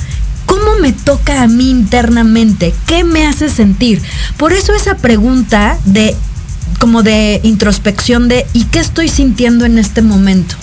¿Cómo 0.48 0.80
me 0.82 0.92
toca 0.92 1.44
a 1.44 1.48
mí 1.48 1.70
internamente? 1.70 2.74
¿Qué 2.88 3.04
me 3.04 3.28
hace 3.28 3.50
sentir? 3.50 4.02
Por 4.38 4.54
eso 4.54 4.74
esa 4.74 4.96
pregunta 4.96 5.78
de 5.86 6.16
como 6.80 7.04
de 7.04 7.42
introspección 7.44 8.28
de 8.28 8.48
¿y 8.54 8.64
qué 8.66 8.80
estoy 8.80 9.08
sintiendo 9.08 9.66
en 9.66 9.78
este 9.78 10.02
momento? 10.02 10.56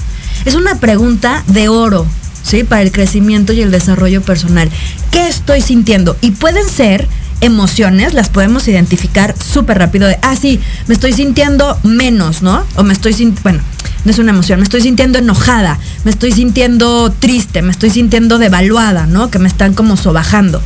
Es 0.45 0.55
una 0.55 0.77
pregunta 0.77 1.45
de 1.47 1.69
oro, 1.69 2.07
¿sí? 2.43 2.65
Para 2.65 2.83
el 2.83 2.93
crecimiento 2.93 3.53
y 3.53 3.63
el 3.63 3.71
desarrollo 3.71 4.23
personal. 4.23 4.71
¿Qué 5.11 5.29
estoy 5.29 5.61
sintiendo? 5.61 6.17
Y 6.21 6.33
pueden 6.33 6.69
ser 6.69 7.09
emociones, 7.41 8.15
las 8.15 8.29
podemos 8.29 8.69
identificar 8.69 9.35
súper 9.39 9.79
rápido 9.79 10.07
de, 10.07 10.19
ah, 10.23 10.37
sí, 10.37 10.61
me 10.87 10.95
estoy 10.95 11.13
sintiendo 11.13 11.79
menos, 11.83 12.43
¿no? 12.43 12.65
O 12.77 12.85
me 12.85 12.93
estoy 12.93 13.13
sintiendo, 13.13 13.43
bueno, 13.43 13.63
no 14.05 14.11
es 14.11 14.19
una 14.19 14.31
emoción, 14.31 14.61
me 14.61 14.65
estoy 14.65 14.81
sintiendo 14.81 15.19
enojada, 15.19 15.79
me 16.05 16.11
estoy 16.11 16.33
sintiendo 16.33 17.13
triste, 17.13 17.63
me 17.63 17.73
estoy 17.73 17.91
sintiendo 17.91 18.39
devaluada, 18.39 19.07
¿no? 19.07 19.31
Que 19.31 19.39
me 19.39 19.49
están 19.49 19.75
como 19.75 19.97
sobajando. 19.97 20.63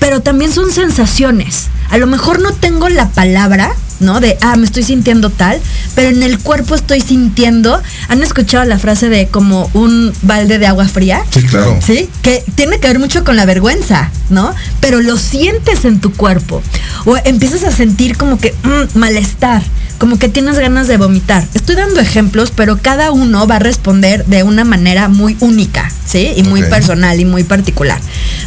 Pero 0.00 0.20
también 0.20 0.52
son 0.52 0.70
sensaciones. 0.70 1.68
A 1.90 1.98
lo 1.98 2.06
mejor 2.06 2.40
no 2.40 2.52
tengo 2.52 2.88
la 2.88 3.10
palabra, 3.10 3.72
¿no? 4.00 4.20
De, 4.20 4.38
ah, 4.40 4.56
me 4.56 4.64
estoy 4.64 4.82
sintiendo 4.82 5.30
tal, 5.30 5.60
pero 5.94 6.08
en 6.08 6.22
el 6.22 6.38
cuerpo 6.38 6.74
estoy 6.74 7.00
sintiendo. 7.00 7.80
¿Han 8.08 8.22
escuchado 8.22 8.64
la 8.64 8.78
frase 8.78 9.08
de 9.08 9.28
como 9.28 9.70
un 9.74 10.12
balde 10.22 10.58
de 10.58 10.66
agua 10.66 10.86
fría? 10.88 11.22
Sí, 11.30 11.42
claro. 11.42 11.78
¿Sí? 11.84 12.08
Que 12.22 12.44
tiene 12.54 12.78
que 12.78 12.88
ver 12.88 12.98
mucho 12.98 13.24
con 13.24 13.36
la 13.36 13.44
vergüenza, 13.44 14.10
¿no? 14.30 14.54
Pero 14.80 15.00
lo 15.00 15.16
sientes 15.16 15.84
en 15.84 16.00
tu 16.00 16.12
cuerpo. 16.12 16.62
O 17.04 17.16
empiezas 17.24 17.64
a 17.64 17.70
sentir 17.70 18.16
como 18.16 18.38
que 18.38 18.54
mm, 18.62 18.98
malestar, 18.98 19.62
como 19.98 20.18
que 20.18 20.28
tienes 20.28 20.58
ganas 20.58 20.88
de 20.88 20.96
vomitar. 20.96 21.46
Estoy 21.54 21.76
dando 21.76 22.00
ejemplos, 22.00 22.52
pero 22.54 22.78
cada 22.80 23.10
uno 23.10 23.46
va 23.46 23.56
a 23.56 23.60
responder 23.60 24.24
de 24.26 24.42
una 24.42 24.64
manera 24.64 25.08
muy 25.08 25.36
única, 25.40 25.90
¿sí? 26.06 26.32
Y 26.36 26.42
muy 26.44 26.62
personal 26.62 27.18
y 27.20 27.24
muy 27.24 27.44
particular. 27.44 28.00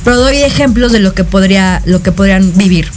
Pero 0.04 0.18
doy 0.18 0.38
ejemplos 0.38 0.92
de 0.92 1.00
lo 1.00 1.14
que 1.14 1.24
podría, 1.24 1.82
lo 1.86 2.02
que 2.02 2.12
podrían 2.12 2.54
vivir. 2.56 2.90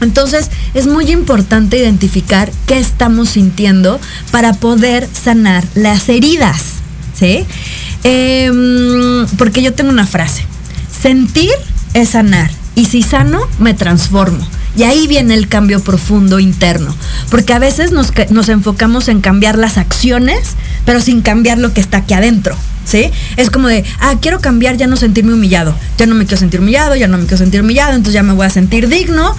Entonces 0.00 0.50
es 0.74 0.86
muy 0.86 1.10
importante 1.10 1.78
identificar 1.78 2.50
qué 2.66 2.78
estamos 2.78 3.30
sintiendo 3.30 4.00
para 4.30 4.52
poder 4.52 5.08
sanar 5.12 5.64
las 5.74 6.08
heridas, 6.08 6.62
¿sí? 7.14 7.44
Em, 8.04 9.26
porque 9.38 9.62
yo 9.62 9.72
tengo 9.72 9.90
una 9.90 10.06
frase. 10.06 10.44
Sentir 11.02 11.52
es 11.94 12.10
sanar. 12.10 12.50
Y 12.74 12.84
si 12.84 13.02
sano, 13.02 13.40
me 13.58 13.74
transformo. 13.74 14.46
Y 14.76 14.82
ahí 14.82 15.06
viene 15.06 15.34
el 15.34 15.48
cambio 15.48 15.80
profundo 15.80 16.38
interno. 16.38 16.94
Porque 17.30 17.54
a 17.54 17.58
veces 17.58 17.92
nos, 17.92 18.12
nos 18.30 18.48
enfocamos 18.50 19.08
en 19.08 19.22
cambiar 19.22 19.56
las 19.56 19.78
acciones, 19.78 20.50
pero 20.84 21.00
sin 21.00 21.22
cambiar 21.22 21.58
lo 21.58 21.72
que 21.72 21.80
está 21.80 21.98
aquí 21.98 22.14
adentro. 22.14 22.54
¿Sí? 22.84 23.10
Es 23.36 23.50
como 23.50 23.66
de, 23.66 23.84
ah, 23.98 24.14
quiero 24.20 24.40
cambiar, 24.40 24.76
ya 24.76 24.86
no 24.86 24.96
sentirme 24.96 25.32
humillado. 25.32 25.74
Ya 25.98 26.06
no 26.06 26.14
me 26.14 26.26
quiero 26.26 26.38
sentir 26.38 26.60
humillado, 26.60 26.94
ya 26.94 27.08
no 27.08 27.18
me 27.18 27.24
quiero 27.24 27.38
sentir 27.38 27.62
humillado, 27.62 27.92
entonces 27.92 28.14
ya 28.14 28.22
me 28.22 28.34
voy 28.34 28.46
a 28.46 28.50
sentir 28.50 28.88
digno. 28.88 29.34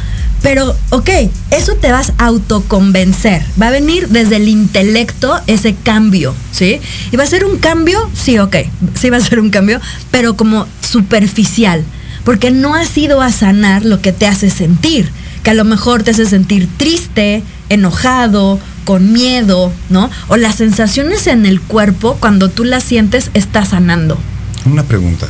Pero, 0.47 0.73
ok, 0.91 1.09
eso 1.51 1.75
te 1.75 1.91
vas 1.91 2.13
a 2.17 2.27
autoconvencer. 2.27 3.43
Va 3.61 3.67
a 3.67 3.71
venir 3.71 4.07
desde 4.07 4.37
el 4.37 4.47
intelecto 4.47 5.37
ese 5.45 5.75
cambio, 5.75 6.33
¿sí? 6.53 6.79
Y 7.11 7.17
va 7.17 7.25
a 7.25 7.27
ser 7.27 7.43
un 7.43 7.57
cambio, 7.57 8.09
sí, 8.13 8.39
ok, 8.39 8.55
sí 8.97 9.09
va 9.09 9.17
a 9.17 9.19
ser 9.19 9.41
un 9.41 9.49
cambio, 9.49 9.81
pero 10.09 10.37
como 10.37 10.65
superficial. 10.79 11.83
Porque 12.23 12.49
no 12.49 12.75
has 12.75 12.97
ido 12.97 13.21
a 13.21 13.29
sanar 13.29 13.83
lo 13.83 13.99
que 14.01 14.13
te 14.13 14.25
hace 14.25 14.49
sentir 14.49 15.11
que 15.43 15.49
a 15.49 15.53
lo 15.53 15.65
mejor 15.65 16.03
te 16.03 16.11
hace 16.11 16.25
sentir 16.25 16.69
triste, 16.77 17.43
enojado, 17.67 18.57
con 18.85 19.11
miedo, 19.11 19.73
¿no? 19.89 20.09
O 20.29 20.37
las 20.37 20.55
sensaciones 20.55 21.27
en 21.27 21.45
el 21.45 21.59
cuerpo, 21.59 22.15
cuando 22.21 22.49
tú 22.49 22.63
las 22.63 22.85
sientes, 22.85 23.31
está 23.33 23.65
sanando. 23.65 24.17
Una 24.63 24.83
pregunta. 24.83 25.27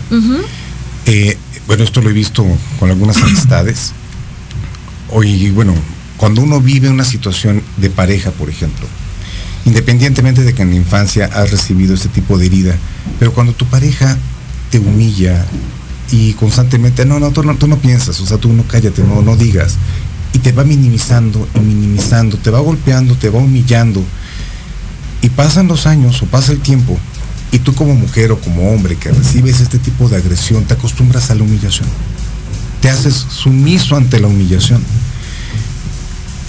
Eh, 1.08 1.36
bueno, 1.66 1.84
esto 1.84 2.02
lo 2.02 2.12
he 2.12 2.14
visto 2.14 2.46
con 2.80 2.92
algunas 2.92 3.18
amistades. 3.18 3.94
Hoy, 5.10 5.52
bueno, 5.52 5.74
cuando 6.18 6.42
uno 6.42 6.60
vive 6.60 6.90
una 6.90 7.06
situación 7.06 7.64
de 7.78 7.90
pareja, 7.90 8.32
por 8.32 8.50
ejemplo, 8.50 8.86
independientemente 9.66 10.44
de 10.44 10.54
que 10.54 10.64
en 10.64 10.72
la 10.72 10.76
infancia 10.76 11.30
has 11.34 11.52
recibido 11.52 11.94
este 11.94 12.10
tipo 12.10 12.38
de 12.38 12.48
herida, 12.48 12.76
pero 13.20 13.34
cuando 13.34 13.54
tu 13.54 13.66
pareja 13.66 14.18
te 14.70 14.80
humilla 14.80 15.46
y 16.12 16.34
constantemente, 16.34 17.06
no, 17.06 17.20
no, 17.20 17.32
tú 17.32 17.44
no, 17.44 17.56
tú 17.56 17.68
no 17.68 17.78
piensas, 17.78 18.20
o 18.20 18.26
sea, 18.26 18.38
tú 18.38 18.52
no 18.52 18.64
cállate, 18.64 19.04
no, 19.04 19.22
no 19.22 19.38
digas, 19.38 19.76
y 20.34 20.40
te 20.40 20.52
va 20.52 20.64
minimizando 20.64 21.48
y 21.56 21.60
minimizando, 21.60 22.38
te 22.38 22.50
va 22.50 22.60
golpeando, 22.60 23.16
te 23.16 23.30
va 23.30 23.40
humillando. 23.40 24.04
Y 25.22 25.30
pasan 25.30 25.68
los 25.68 25.88
años 25.88 26.22
o 26.22 26.26
pasa 26.26 26.52
el 26.52 26.60
tiempo 26.60 26.98
y 27.52 27.60
tú 27.60 27.74
como 27.74 27.96
mujer 27.96 28.32
o 28.32 28.40
como 28.40 28.72
hombre 28.72 28.98
que 28.98 29.12
recibes 29.12 29.62
este 29.62 29.80
tipo 29.80 30.10
de 30.10 30.18
agresión 30.18 30.66
te 30.66 30.74
acostumbras 30.74 31.32
a 31.32 31.36
la 31.36 31.44
humillación. 31.44 31.88
Te 32.88 32.92
haces 32.92 33.26
sumiso 33.30 33.98
ante 33.98 34.18
la 34.18 34.28
humillación. 34.28 34.82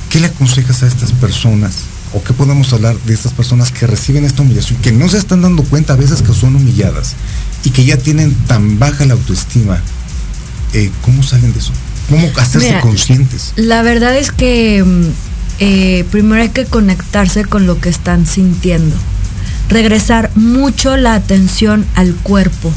¿Qué 0.09 0.20
le 0.20 0.28
aconsejas 0.28 0.84
a 0.84 0.86
estas 0.86 1.11
personas? 1.11 1.78
¿O 2.14 2.22
qué 2.22 2.32
podemos 2.32 2.72
hablar 2.72 2.97
de 3.07 3.12
estas 3.12 3.32
personas 3.32 3.72
que 3.72 3.89
reciben 3.89 4.24
esta 4.24 4.43
humillación, 4.43 4.80
que 4.80 4.93
no 4.93 5.09
se 5.09 5.18
están 5.18 5.43
dando 5.43 5.64
cuenta 5.64 5.95
a 5.95 5.97
veces 5.97 6.22
que 6.22 6.32
son 6.32 6.55
humilladas 6.55 7.16
y 7.64 7.70
que 7.70 7.84
ya 7.84 7.97
tienen 7.97 8.32
tan 8.47 8.78
baja 8.78 9.05
la 9.05 9.14
autoestima? 9.14 9.82
Eh, 10.74 10.93
¿Cómo 11.03 11.24
salen 11.24 11.53
de 11.53 11.59
eso? 11.59 11.72
¿Cómo 12.09 12.30
hacerse 12.36 12.78
conscientes? 12.82 13.55
La 13.57 13.82
verdad 13.82 14.16
es 14.16 14.30
que 14.30 14.84
mm, 14.84 15.07
eh, 15.59 16.05
primero 16.12 16.41
hay 16.41 16.51
que 16.51 16.66
conectarse 16.66 17.47
con 17.47 17.66
lo 17.66 17.80
que 17.80 17.89
están 17.89 18.28
sintiendo. 18.28 18.95
Regresar 19.68 20.30
mucho 20.36 20.97
la 20.97 21.14
atención 21.14 21.84
al 21.97 22.14
cuerpo. 22.14 22.72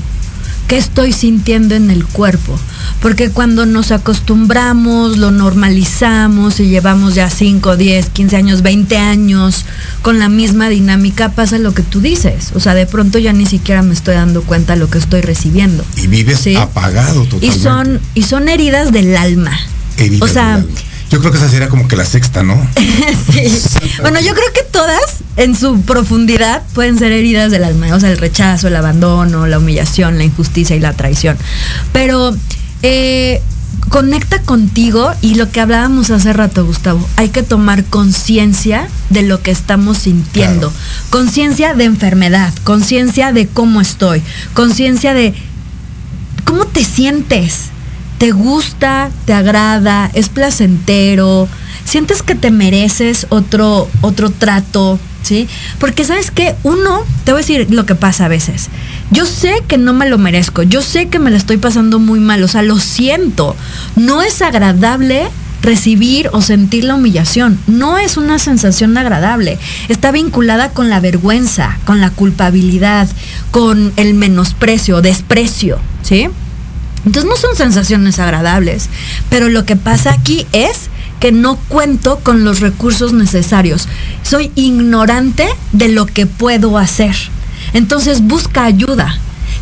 ¿Qué 0.71 0.77
estoy 0.77 1.11
sintiendo 1.11 1.75
en 1.75 1.91
el 1.91 2.05
cuerpo? 2.05 2.57
Porque 3.01 3.29
cuando 3.29 3.65
nos 3.65 3.91
acostumbramos, 3.91 5.17
lo 5.17 5.29
normalizamos 5.29 6.61
y 6.61 6.69
llevamos 6.69 7.13
ya 7.13 7.29
5, 7.29 7.75
10, 7.75 8.09
15 8.11 8.37
años, 8.37 8.61
20 8.61 8.95
años 8.95 9.65
con 10.01 10.17
la 10.17 10.29
misma 10.29 10.69
dinámica, 10.69 11.27
pasa 11.33 11.57
lo 11.57 11.73
que 11.73 11.83
tú 11.83 11.99
dices. 11.99 12.53
O 12.55 12.61
sea, 12.61 12.73
de 12.73 12.85
pronto 12.85 13.19
ya 13.19 13.33
ni 13.33 13.45
siquiera 13.45 13.81
me 13.81 13.93
estoy 13.93 14.15
dando 14.15 14.43
cuenta 14.43 14.75
de 14.75 14.79
lo 14.79 14.89
que 14.89 14.97
estoy 14.97 15.19
recibiendo. 15.19 15.83
Y 15.97 16.07
vives 16.07 16.47
apagado 16.55 17.25
totalmente. 17.25 17.47
Y 17.47 17.59
son, 17.59 17.99
y 18.13 18.23
son 18.23 18.47
heridas 18.47 18.93
del 18.93 19.17
alma. 19.17 19.51
Heridas 19.97 20.21
o 20.21 20.33
sea, 20.33 20.63
Yo 21.11 21.19
creo 21.19 21.31
que 21.31 21.37
esa 21.37 21.49
sería 21.49 21.67
como 21.67 21.89
que 21.89 21.97
la 21.97 22.05
sexta, 22.05 22.41
¿no? 22.41 22.55
sí. 23.31 23.51
Bueno, 23.99 24.21
yo 24.21 24.33
creo 24.33 24.53
que 24.53 24.63
todas 24.63 25.23
en 25.35 25.57
su 25.57 25.81
profundidad 25.81 26.63
pueden 26.73 26.97
ser 26.97 27.11
heridas 27.11 27.51
del 27.51 27.65
alma. 27.65 27.93
O 27.93 27.99
sea, 27.99 28.09
el 28.09 28.17
rechazo, 28.17 28.69
el 28.69 28.75
abandono, 28.77 29.45
la 29.45 29.59
humillación, 29.59 30.17
la 30.17 30.23
injusticia 30.23 30.73
y 30.73 30.79
la 30.79 30.93
traición. 30.93 31.37
Pero 31.91 32.33
eh, 32.81 33.41
conecta 33.89 34.41
contigo 34.43 35.11
y 35.21 35.35
lo 35.35 35.51
que 35.51 35.59
hablábamos 35.59 36.11
hace 36.11 36.31
rato, 36.31 36.65
Gustavo, 36.65 37.05
hay 37.17 37.27
que 37.27 37.43
tomar 37.43 37.83
conciencia 37.83 38.87
de 39.09 39.23
lo 39.23 39.41
que 39.41 39.51
estamos 39.51 39.97
sintiendo, 39.97 40.71
conciencia 41.09 41.73
de 41.73 41.83
enfermedad, 41.83 42.53
conciencia 42.63 43.33
de 43.33 43.47
cómo 43.47 43.81
estoy, 43.81 44.21
conciencia 44.53 45.13
de 45.13 45.33
cómo 46.45 46.65
te 46.67 46.85
sientes, 46.85 47.65
te 48.21 48.29
gusta, 48.33 49.09
te 49.25 49.33
agrada, 49.33 50.11
es 50.13 50.29
placentero, 50.29 51.47
sientes 51.85 52.21
que 52.21 52.35
te 52.35 52.51
mereces 52.51 53.25
otro, 53.29 53.89
otro 54.01 54.29
trato, 54.29 54.99
¿sí? 55.23 55.47
Porque 55.79 56.05
sabes 56.05 56.29
que 56.29 56.53
uno, 56.61 57.03
te 57.23 57.31
voy 57.31 57.39
a 57.39 57.43
decir 57.43 57.71
lo 57.71 57.87
que 57.87 57.95
pasa 57.95 58.25
a 58.25 58.27
veces. 58.27 58.69
Yo 59.09 59.25
sé 59.25 59.63
que 59.67 59.79
no 59.79 59.93
me 59.93 60.07
lo 60.07 60.19
merezco, 60.19 60.61
yo 60.61 60.83
sé 60.83 61.07
que 61.07 61.17
me 61.17 61.31
la 61.31 61.37
estoy 61.37 61.57
pasando 61.57 61.97
muy 61.97 62.19
mal, 62.19 62.43
o 62.43 62.47
sea, 62.47 62.61
lo 62.61 62.77
siento. 62.77 63.55
No 63.95 64.21
es 64.21 64.43
agradable 64.43 65.27
recibir 65.63 66.29
o 66.31 66.41
sentir 66.41 66.83
la 66.83 66.93
humillación. 66.93 67.57
No 67.65 67.97
es 67.97 68.17
una 68.17 68.37
sensación 68.37 68.95
agradable. 68.99 69.57
Está 69.89 70.11
vinculada 70.11 70.69
con 70.69 70.91
la 70.91 70.99
vergüenza, 70.99 71.79
con 71.85 72.01
la 72.01 72.11
culpabilidad, 72.11 73.09
con 73.49 73.93
el 73.95 74.13
menosprecio, 74.13 75.01
desprecio, 75.01 75.79
¿sí? 76.03 76.29
Entonces 77.05 77.29
no 77.29 77.35
son 77.35 77.55
sensaciones 77.55 78.19
agradables, 78.19 78.89
pero 79.29 79.49
lo 79.49 79.65
que 79.65 79.75
pasa 79.75 80.11
aquí 80.11 80.45
es 80.51 80.89
que 81.19 81.31
no 81.31 81.55
cuento 81.67 82.19
con 82.19 82.43
los 82.43 82.59
recursos 82.59 83.13
necesarios. 83.13 83.87
Soy 84.23 84.51
ignorante 84.55 85.47
de 85.71 85.87
lo 85.87 86.05
que 86.05 86.25
puedo 86.25 86.77
hacer. 86.77 87.15
Entonces 87.73 88.21
busca 88.21 88.65
ayuda. 88.65 89.17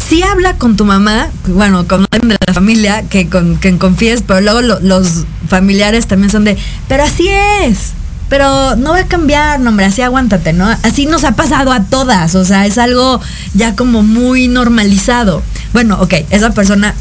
Si 0.08 0.24
habla 0.24 0.56
con 0.56 0.78
tu 0.78 0.86
mamá, 0.86 1.30
bueno, 1.48 1.88
con 1.88 2.06
alguien 2.12 2.30
de 2.30 2.38
la 2.48 2.54
familia 2.54 3.04
que 3.10 3.30
con 3.30 3.56
quien 3.56 3.78
confíes, 3.78 4.24
pero 4.26 4.42
luego 4.42 4.80
los 4.82 5.26
familiares 5.48 6.08
también 6.08 6.32
son 6.32 6.46
de, 6.46 6.58
pero 6.88 7.04
así 7.04 7.28
es, 7.28 7.92
pero 8.30 8.76
no 8.76 8.92
va 8.92 9.00
a 9.00 9.08
cambiar, 9.08 9.60
no, 9.60 9.70
hombre, 9.70 9.86
así 9.86 10.02
aguántate, 10.02 10.54
¿no? 10.54 10.70
Así 10.84 11.06
nos 11.06 11.24
ha 11.24 11.32
pasado 11.34 11.72
a 11.72 11.84
todas, 11.84 12.36
o 12.36 12.46
sea, 12.46 12.66
es 12.66 12.78
algo 12.78 13.20
ya 13.54 13.76
como 13.76 14.04
muy 14.04 14.48
normalizado. 14.48 15.42
Bueno, 15.74 15.98
ok, 16.00 16.14
esa 16.30 16.52
persona 16.52 16.94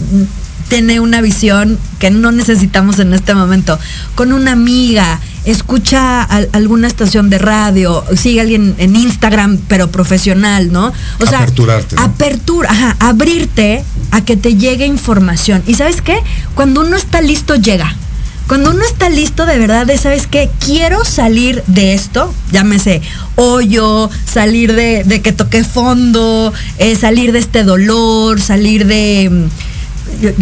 tiene 0.69 1.01
una 1.01 1.21
visión 1.21 1.79
que 1.99 2.11
no 2.11 2.31
necesitamos 2.33 2.99
en 2.99 3.13
este 3.15 3.35
momento. 3.35 3.79
Con 4.15 4.33
una 4.33 4.53
amiga, 4.53 5.21
escucha 5.45 6.23
alguna 6.23 6.87
estación 6.87 7.31
de 7.31 7.39
radio, 7.39 8.05
sigue 8.17 8.41
a 8.41 8.43
alguien 8.43 8.75
en 8.79 8.97
Instagram, 8.97 9.59
pero 9.69 9.91
profesional, 9.91 10.73
¿no? 10.73 10.93
O 11.21 11.27
sea, 11.27 11.41
Aperturarte, 11.41 11.97
apertura, 11.99 12.71
ajá, 12.71 12.97
abrirte 13.01 13.85
a 14.11 14.21
que 14.23 14.37
te 14.37 14.57
llegue 14.57 14.87
información. 14.87 15.63
¿Y 15.67 15.75
sabes 15.75 16.03
qué? 16.03 16.19
Cuando 16.55 16.83
uno 16.83 16.97
está 16.97 17.21
listo, 17.21 17.55
llega. 17.57 17.95
Cuando 18.49 18.71
uno 18.71 18.83
está 18.83 19.11
listo 19.11 19.45
de 19.45 19.59
verdad 19.59 19.87
de, 19.87 19.99
¿sabes 19.99 20.27
qué? 20.27 20.49
Quiero 20.65 21.05
salir 21.05 21.63
de 21.67 21.93
esto, 21.93 22.33
llámese 22.51 23.03
hoyo, 23.37 24.09
salir 24.25 24.75
de, 24.75 25.05
de 25.05 25.21
que 25.21 25.33
toqué 25.33 25.65
fondo, 25.65 26.53
eh, 26.79 26.97
salir 26.97 27.33
de 27.33 27.41
este 27.41 27.63
dolor, 27.63 28.41
salir 28.41 28.87
de 28.87 29.49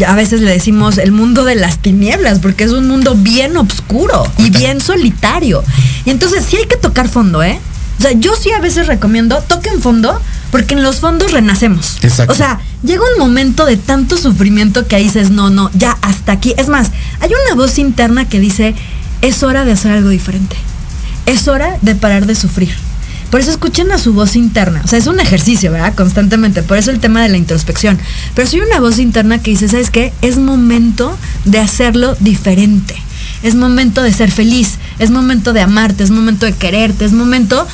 a 0.06 0.14
veces 0.14 0.40
le 0.40 0.52
decimos 0.52 0.98
el 0.98 1.12
mundo 1.12 1.44
de 1.44 1.56
las 1.56 1.78
tinieblas, 1.78 2.38
porque 2.38 2.64
es 2.64 2.70
un 2.70 2.86
mundo 2.88 3.14
bien 3.16 3.56
oscuro 3.56 4.24
y 4.38 4.50
bien 4.50 4.80
solitario. 4.80 5.62
Y 6.04 6.10
entonces 6.10 6.44
sí 6.48 6.56
hay 6.56 6.66
que 6.66 6.76
tocar 6.76 7.08
fondo, 7.08 7.42
¿eh? 7.42 7.58
O 7.98 8.02
sea, 8.02 8.12
yo 8.12 8.34
sí 8.36 8.52
a 8.52 8.60
veces 8.60 8.86
recomiendo, 8.86 9.42
toquen 9.42 9.80
fondo, 9.82 10.20
porque 10.50 10.74
en 10.74 10.82
los 10.82 11.00
fondos 11.00 11.32
renacemos. 11.32 11.98
Exacto. 12.02 12.32
O 12.32 12.36
sea, 12.36 12.60
llega 12.82 13.02
un 13.14 13.18
momento 13.18 13.66
de 13.66 13.76
tanto 13.76 14.16
sufrimiento 14.16 14.86
que 14.86 14.96
ahí 14.96 15.04
dices, 15.04 15.30
no, 15.30 15.50
no, 15.50 15.70
ya 15.74 15.96
hasta 16.02 16.32
aquí. 16.32 16.54
Es 16.56 16.68
más, 16.68 16.90
hay 17.20 17.30
una 17.46 17.54
voz 17.54 17.78
interna 17.78 18.28
que 18.28 18.40
dice, 18.40 18.74
es 19.22 19.42
hora 19.42 19.64
de 19.64 19.72
hacer 19.72 19.92
algo 19.92 20.08
diferente. 20.08 20.56
Es 21.26 21.48
hora 21.48 21.78
de 21.82 21.94
parar 21.94 22.26
de 22.26 22.34
sufrir. 22.34 22.74
Por 23.30 23.40
eso 23.40 23.50
escuchen 23.50 23.90
a 23.90 23.98
su 23.98 24.12
voz 24.12 24.36
interna. 24.36 24.80
O 24.84 24.88
sea, 24.88 24.98
es 24.98 25.06
un 25.08 25.18
ejercicio, 25.18 25.72
¿verdad? 25.72 25.94
Constantemente. 25.94 26.62
Por 26.62 26.78
eso 26.78 26.90
el 26.90 27.00
tema 27.00 27.22
de 27.22 27.28
la 27.28 27.36
introspección. 27.36 27.98
Pero 28.34 28.48
soy 28.48 28.60
una 28.60 28.78
voz 28.78 28.98
interna 28.98 29.40
que 29.40 29.50
dice, 29.50 29.68
¿sabes 29.68 29.90
qué? 29.90 30.12
Es 30.22 30.38
momento 30.38 31.16
de 31.44 31.58
hacerlo 31.58 32.16
diferente. 32.20 32.94
Es 33.42 33.56
momento 33.56 34.02
de 34.02 34.12
ser 34.12 34.30
feliz. 34.30 34.76
Es 34.98 35.10
momento 35.10 35.52
de 35.52 35.60
amarte. 35.60 36.04
Es 36.04 36.10
momento 36.10 36.46
de 36.46 36.52
quererte. 36.52 37.04
Es 37.04 37.12
momento 37.12 37.66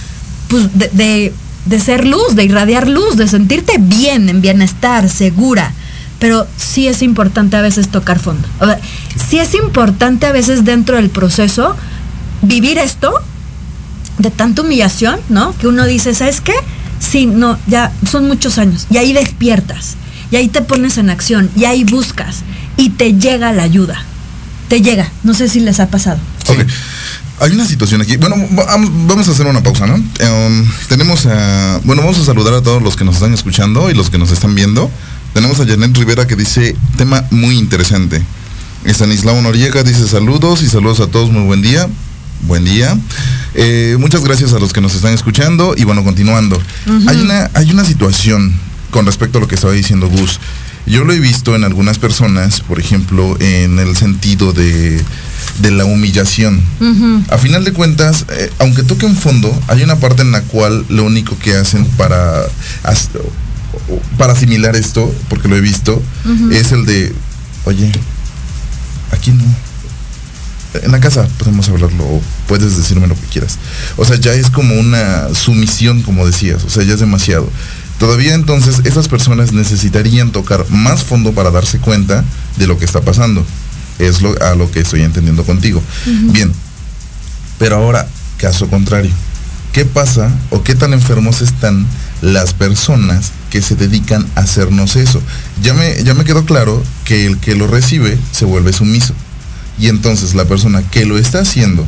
pues, 0.48 0.76
de, 0.76 0.88
de 0.88 1.34
ser 1.80 2.06
luz, 2.06 2.34
de 2.34 2.44
irradiar 2.44 2.88
luz, 2.88 3.16
de 3.16 3.28
sentirte 3.28 3.76
bien, 3.78 4.28
en 4.28 4.40
bienestar, 4.40 5.08
segura 5.08 5.72
pero 6.18 6.46
sí 6.56 6.86
es 6.86 7.02
importante 7.02 7.56
a 7.56 7.62
veces 7.62 7.88
tocar 7.88 8.20
fondo. 8.20 8.46
O 8.60 8.64
sea, 8.64 8.78
sí 9.28 9.40
es 9.40 9.54
importante 9.54 10.24
a 10.24 10.30
veces 10.30 10.64
dentro 10.64 10.94
del 10.94 11.10
proceso 11.10 11.74
vivir 12.42 12.78
esto 12.78 13.12
de 14.18 14.30
tanta 14.30 14.62
humillación, 14.62 15.18
¿no? 15.28 15.52
Que 15.58 15.66
uno 15.66 15.84
dice, 15.84 16.14
¿sabes 16.14 16.40
qué? 16.40 16.54
sí, 17.02 17.26
no, 17.26 17.58
ya 17.66 17.92
son 18.08 18.26
muchos 18.28 18.58
años. 18.58 18.86
Y 18.90 18.96
ahí 18.96 19.12
despiertas, 19.12 19.96
y 20.30 20.36
ahí 20.36 20.48
te 20.48 20.62
pones 20.62 20.98
en 20.98 21.10
acción, 21.10 21.50
y 21.56 21.64
ahí 21.64 21.84
buscas, 21.84 22.42
y 22.76 22.90
te 22.90 23.14
llega 23.14 23.52
la 23.52 23.64
ayuda. 23.64 24.02
Te 24.68 24.80
llega, 24.80 25.10
no 25.22 25.34
sé 25.34 25.48
si 25.48 25.60
les 25.60 25.80
ha 25.80 25.88
pasado. 25.88 26.18
Ok. 26.48 26.64
Hay 27.42 27.50
una 27.52 27.66
situación 27.66 28.00
aquí. 28.00 28.16
Bueno, 28.16 28.36
va- 28.58 28.76
vamos 29.06 29.28
a 29.28 29.32
hacer 29.32 29.46
una 29.46 29.62
pausa, 29.62 29.86
¿no? 29.86 29.96
Em, 29.96 30.64
tenemos 30.88 31.26
a. 31.26 31.80
Bueno, 31.84 32.02
vamos 32.02 32.18
a 32.20 32.24
saludar 32.24 32.54
a 32.54 32.62
todos 32.62 32.80
los 32.82 32.94
que 32.96 33.04
nos 33.04 33.16
están 33.16 33.34
escuchando 33.34 33.90
y 33.90 33.94
los 33.94 34.10
que 34.10 34.18
nos 34.18 34.30
están 34.30 34.54
viendo. 34.54 34.90
Tenemos 35.34 35.58
a 35.60 35.66
Janet 35.66 35.96
Rivera 35.96 36.26
que 36.26 36.36
dice: 36.36 36.76
tema 36.96 37.24
muy 37.30 37.58
interesante. 37.58 38.22
Estanislao 38.84 39.40
Noriega 39.42 39.82
dice 39.82 40.06
saludos 40.08 40.62
y 40.62 40.68
saludos 40.68 41.00
a 41.00 41.06
todos, 41.08 41.30
muy 41.30 41.42
buen 41.42 41.62
día. 41.62 41.88
Buen 42.46 42.64
día. 42.64 42.96
Eh, 43.54 43.96
muchas 43.98 44.22
gracias 44.24 44.52
a 44.52 44.58
los 44.58 44.72
que 44.72 44.80
nos 44.80 44.94
están 44.94 45.12
escuchando 45.12 45.74
y 45.76 45.84
bueno, 45.84 46.02
continuando. 46.04 46.60
hay, 47.08 47.20
una, 47.20 47.50
hay 47.54 47.70
una 47.70 47.84
situación 47.84 48.52
con 48.90 49.04
respecto 49.06 49.38
a 49.38 49.40
lo 49.40 49.48
que 49.48 49.54
estaba 49.56 49.72
diciendo 49.72 50.08
Gus. 50.08 50.38
Yo 50.86 51.04
lo 51.04 51.12
he 51.12 51.20
visto 51.20 51.54
en 51.54 51.62
algunas 51.64 51.98
personas, 51.98 52.60
por 52.60 52.80
ejemplo, 52.80 53.36
en 53.40 53.78
el 53.78 53.96
sentido 53.96 54.52
de, 54.52 55.00
de 55.60 55.70
la 55.70 55.84
humillación. 55.84 56.62
A 57.28 57.38
final 57.38 57.64
de 57.64 57.72
cuentas, 57.72 58.26
eh, 58.30 58.50
aunque 58.58 58.82
toque 58.82 59.06
un 59.06 59.16
fondo, 59.16 59.52
hay 59.68 59.82
una 59.82 59.96
parte 59.96 60.22
en 60.22 60.32
la 60.32 60.42
cual 60.42 60.84
lo 60.88 61.04
único 61.04 61.38
que 61.38 61.56
hacen 61.56 61.84
para, 61.96 62.42
para 64.18 64.32
asimilar 64.32 64.76
esto, 64.76 65.12
porque 65.28 65.48
lo 65.48 65.56
he 65.56 65.60
visto, 65.60 66.02
es 66.50 66.72
el 66.72 66.84
de, 66.86 67.12
oye, 67.64 67.90
aquí 69.10 69.30
no. 69.30 69.44
En 70.82 70.90
la 70.90 71.00
casa 71.00 71.28
podemos 71.38 71.68
hablarlo, 71.68 72.02
o 72.02 72.22
puedes 72.48 72.76
decirme 72.78 73.06
lo 73.06 73.14
que 73.14 73.26
quieras. 73.26 73.58
O 73.98 74.06
sea, 74.06 74.16
ya 74.16 74.32
es 74.32 74.48
como 74.48 74.74
una 74.74 75.34
sumisión, 75.34 76.02
como 76.02 76.26
decías, 76.26 76.64
o 76.64 76.70
sea, 76.70 76.82
ya 76.82 76.94
es 76.94 77.00
demasiado. 77.00 77.48
Todavía 77.98 78.34
entonces 78.34 78.80
esas 78.84 79.06
personas 79.06 79.52
necesitarían 79.52 80.32
tocar 80.32 80.68
más 80.70 81.04
fondo 81.04 81.32
para 81.32 81.50
darse 81.50 81.78
cuenta 81.78 82.24
de 82.56 82.66
lo 82.66 82.78
que 82.78 82.84
está 82.84 83.02
pasando. 83.02 83.46
Es 83.98 84.22
lo, 84.22 84.34
a 84.42 84.54
lo 84.54 84.70
que 84.70 84.80
estoy 84.80 85.02
entendiendo 85.02 85.44
contigo. 85.44 85.82
Bien, 86.06 86.52
pero 87.58 87.76
ahora, 87.76 88.08
caso 88.38 88.68
contrario. 88.68 89.10
¿Qué 89.72 89.84
pasa 89.84 90.30
o 90.50 90.62
qué 90.62 90.74
tan 90.74 90.92
enfermos 90.92 91.40
están 91.40 91.86
las 92.20 92.52
personas 92.52 93.32
que 93.50 93.62
se 93.62 93.74
dedican 93.74 94.26
a 94.34 94.40
hacernos 94.40 94.96
eso? 94.96 95.22
Ya 95.62 95.72
me, 95.72 96.02
ya 96.04 96.12
me 96.14 96.24
quedó 96.24 96.44
claro 96.44 96.82
que 97.04 97.24
el 97.26 97.38
que 97.38 97.54
lo 97.54 97.66
recibe 97.66 98.18
se 98.32 98.44
vuelve 98.44 98.72
sumiso. 98.72 99.14
Y 99.78 99.88
entonces 99.88 100.34
la 100.34 100.44
persona 100.44 100.82
que 100.90 101.06
lo 101.06 101.16
está 101.16 101.40
haciendo, 101.40 101.86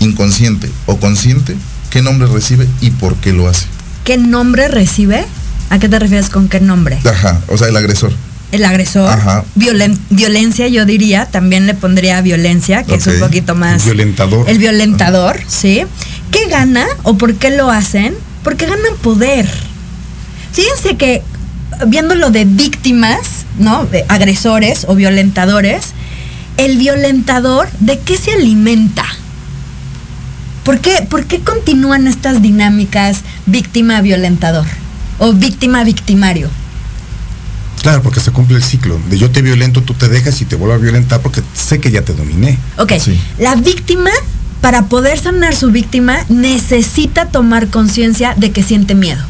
inconsciente 0.00 0.68
o 0.86 0.98
consciente, 0.98 1.56
¿qué 1.90 2.02
nombre 2.02 2.26
recibe 2.26 2.66
y 2.80 2.90
por 2.90 3.14
qué 3.16 3.32
lo 3.32 3.48
hace? 3.48 3.66
¿Qué 4.04 4.16
nombre 4.16 4.66
recibe? 4.66 5.26
¿A 5.70 5.78
qué 5.78 5.88
te 5.88 5.98
refieres 5.98 6.28
con 6.28 6.48
qué 6.48 6.60
nombre? 6.60 6.98
Ajá, 7.04 7.40
o 7.48 7.56
sea, 7.56 7.68
el 7.68 7.76
agresor. 7.76 8.12
El 8.52 8.64
agresor. 8.64 9.08
Ajá. 9.08 9.44
Violen- 9.56 9.98
violencia, 10.10 10.68
yo 10.68 10.84
diría, 10.84 11.26
también 11.26 11.66
le 11.66 11.74
pondría 11.74 12.20
violencia, 12.20 12.84
que 12.84 12.94
es 12.94 13.06
un 13.06 13.18
poquito 13.18 13.54
más. 13.54 13.84
Violentador. 13.84 14.48
El 14.48 14.58
violentador, 14.58 15.40
¿sí? 15.48 15.82
¿Qué 16.30 16.46
gana 16.48 16.86
o 17.02 17.18
por 17.18 17.34
qué 17.34 17.50
lo 17.50 17.70
hacen? 17.70 18.14
Porque 18.44 18.66
ganan 18.66 18.96
poder. 19.02 19.48
Fíjense 20.52 20.96
que 20.96 21.22
viéndolo 21.86 22.30
de 22.30 22.44
víctimas, 22.44 23.18
¿no? 23.58 23.86
De 23.86 24.04
agresores 24.08 24.84
o 24.86 24.94
violentadores, 24.94 25.92
el 26.58 26.76
violentador, 26.76 27.68
¿de 27.80 27.98
qué 28.00 28.16
se 28.18 28.32
alimenta? 28.32 29.04
¿Por 30.64 30.78
qué, 30.80 31.06
por 31.08 31.24
qué 31.24 31.40
continúan 31.40 32.06
estas 32.06 32.42
dinámicas 32.42 33.20
víctima-violentador? 33.46 34.66
O 35.18 35.32
víctima-victimario. 35.32 36.48
Claro, 37.82 38.02
porque 38.02 38.20
se 38.20 38.30
cumple 38.30 38.56
el 38.56 38.62
ciclo. 38.62 38.98
De 39.10 39.18
yo 39.18 39.30
te 39.30 39.42
violento, 39.42 39.82
tú 39.82 39.94
te 39.94 40.08
dejas 40.08 40.40
y 40.40 40.44
te 40.44 40.56
vuelvo 40.56 40.74
a 40.74 40.78
violentar 40.78 41.20
porque 41.20 41.42
sé 41.54 41.80
que 41.80 41.90
ya 41.90 42.02
te 42.02 42.14
dominé. 42.14 42.58
Ok, 42.78 42.92
Sí. 43.00 43.18
la 43.38 43.56
víctima, 43.56 44.10
para 44.60 44.86
poder 44.86 45.18
sanar 45.18 45.54
su 45.56 45.70
víctima, 45.72 46.18
necesita 46.28 47.26
tomar 47.26 47.68
conciencia 47.68 48.34
de 48.36 48.52
que 48.52 48.62
siente 48.62 48.94
miedo 48.94 49.22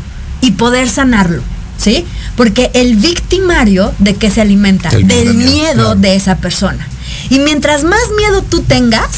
y 0.42 0.50
poder 0.52 0.90
sanarlo, 0.90 1.42
¿sí? 1.78 2.04
Porque 2.36 2.70
el 2.74 2.96
victimario, 2.96 3.92
¿de 3.98 4.14
qué 4.16 4.30
se 4.30 4.42
alimenta? 4.42 4.90
Del 4.90 5.08
Del 5.08 5.34
miedo, 5.34 5.50
miedo 5.52 5.74
claro. 5.74 5.94
de 5.96 6.14
esa 6.16 6.36
persona. 6.36 6.86
Y 7.30 7.38
mientras 7.38 7.84
más 7.84 8.00
miedo 8.18 8.42
tú 8.42 8.60
tengas, 8.60 9.08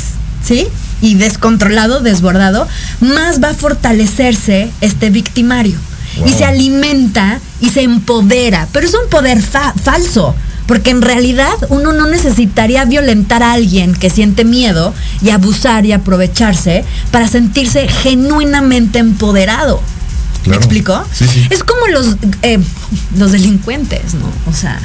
¿sí? 0.44 0.68
Y 1.00 1.16
descontrolado, 1.16 2.00
desbordado, 2.00 2.68
más 3.00 3.42
va 3.42 3.50
a 3.50 3.54
fortalecerse 3.54 4.70
este 4.80 5.10
victimario. 5.10 5.76
Y 6.26 6.30
se 6.32 6.44
alimenta 6.44 7.40
y 7.60 7.70
se 7.70 7.82
empodera. 7.82 8.68
Pero 8.72 8.86
es 8.86 8.94
un 8.94 9.08
poder 9.10 9.40
fa- 9.42 9.74
falso. 9.82 10.34
Porque 10.66 10.90
en 10.90 11.02
realidad 11.02 11.52
uno 11.68 11.92
no 11.92 12.06
necesitaría 12.06 12.84
violentar 12.86 13.42
a 13.42 13.52
alguien 13.52 13.94
que 13.94 14.08
siente 14.08 14.44
miedo 14.46 14.94
y 15.20 15.28
abusar 15.30 15.84
y 15.84 15.92
aprovecharse 15.92 16.84
para 17.10 17.28
sentirse 17.28 17.86
genuinamente 17.88 18.98
empoderado. 18.98 19.82
¿Me 20.46 20.56
explico? 20.56 21.04
Sí, 21.12 21.26
sí. 21.26 21.46
Es 21.50 21.62
como 21.64 21.86
los, 21.88 22.16
eh, 22.42 22.58
los 23.18 23.32
delincuentes, 23.32 24.14
¿no? 24.14 24.26
O 24.50 24.54
sea, 24.54 24.78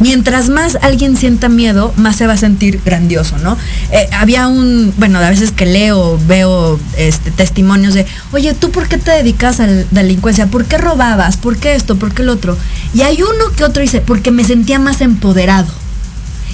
mientras 0.00 0.48
más 0.48 0.76
alguien 0.82 1.16
sienta 1.16 1.48
miedo, 1.48 1.92
más 1.96 2.16
se 2.16 2.26
va 2.26 2.34
a 2.34 2.36
sentir 2.36 2.80
grandioso, 2.84 3.38
¿no? 3.38 3.56
Eh, 3.90 4.08
había 4.12 4.48
un, 4.48 4.92
bueno, 4.98 5.18
a 5.18 5.30
veces 5.30 5.52
que 5.52 5.66
leo, 5.66 6.18
veo 6.26 6.78
este, 6.98 7.30
testimonios 7.30 7.94
de, 7.94 8.06
oye, 8.32 8.54
¿tú 8.54 8.70
por 8.70 8.88
qué 8.88 8.98
te 8.98 9.10
dedicas 9.12 9.60
a 9.60 9.66
la 9.66 9.84
delincuencia? 9.90 10.46
¿Por 10.46 10.64
qué 10.64 10.78
robabas? 10.78 11.36
¿Por 11.36 11.56
qué 11.56 11.74
esto? 11.74 11.96
¿Por 11.96 12.12
qué 12.12 12.22
el 12.22 12.28
otro? 12.28 12.58
Y 12.92 13.02
hay 13.02 13.22
uno 13.22 13.50
que 13.56 13.64
otro 13.64 13.82
dice, 13.82 14.00
porque 14.00 14.30
me 14.30 14.44
sentía 14.44 14.78
más 14.78 15.00
empoderado. 15.00 15.68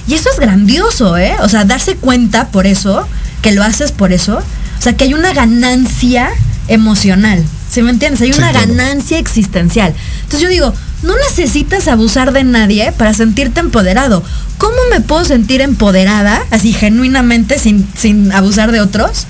Y 0.06 0.14
eso 0.14 0.28
es 0.32 0.40
grandioso, 0.40 1.16
¿eh? 1.16 1.34
O 1.40 1.48
sea, 1.48 1.64
darse 1.64 1.96
cuenta 1.96 2.48
por 2.48 2.66
eso, 2.66 3.06
que 3.42 3.52
lo 3.52 3.62
haces 3.62 3.92
por 3.92 4.12
eso. 4.12 4.38
O 4.78 4.82
sea, 4.82 4.96
que 4.96 5.04
hay 5.04 5.14
una 5.14 5.32
ganancia 5.32 6.30
emocional. 6.68 7.44
¿Sí 7.70 7.82
me 7.82 7.90
entiendes? 7.90 8.20
Hay 8.22 8.32
Sí, 8.32 8.38
una 8.38 8.50
claro. 8.50 8.66
ganancia 8.66 9.18
existencial. 9.18 9.94
Entonces 10.22 10.40
yo 10.40 10.48
digo, 10.48 10.74
no 11.02 11.14
necesitas 11.16 11.88
abusar 11.88 12.32
de 12.32 12.44
nadie 12.44 12.92
para 12.92 13.14
sentirte 13.14 13.60
empoderado. 13.60 14.22
¿Cómo 14.58 14.76
me 14.90 15.00
puedo 15.00 15.24
sentir 15.24 15.60
empoderada, 15.62 16.42
así 16.50 16.72
genuinamente, 16.72 17.58
sin, 17.58 17.88
sin 17.96 18.32
abusar 18.32 18.72
de 18.72 18.80
otros? 18.80 19.26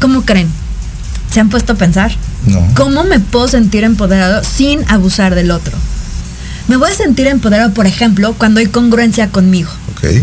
¿Cómo 0.00 0.22
creen? 0.22 0.48
¿Se 1.32 1.40
han 1.40 1.48
puesto 1.48 1.72
a 1.72 1.76
pensar? 1.76 2.12
No. 2.46 2.66
¿Cómo 2.74 3.04
me 3.04 3.18
puedo 3.18 3.48
sentir 3.48 3.84
empoderado 3.84 4.44
sin 4.44 4.84
abusar 4.90 5.34
del 5.34 5.50
otro? 5.50 5.76
Me 6.68 6.76
voy 6.76 6.90
a 6.90 6.94
sentir 6.94 7.26
empoderado, 7.28 7.72
por 7.72 7.86
ejemplo, 7.86 8.34
cuando 8.36 8.60
hay 8.60 8.66
congruencia 8.66 9.30
conmigo. 9.30 9.70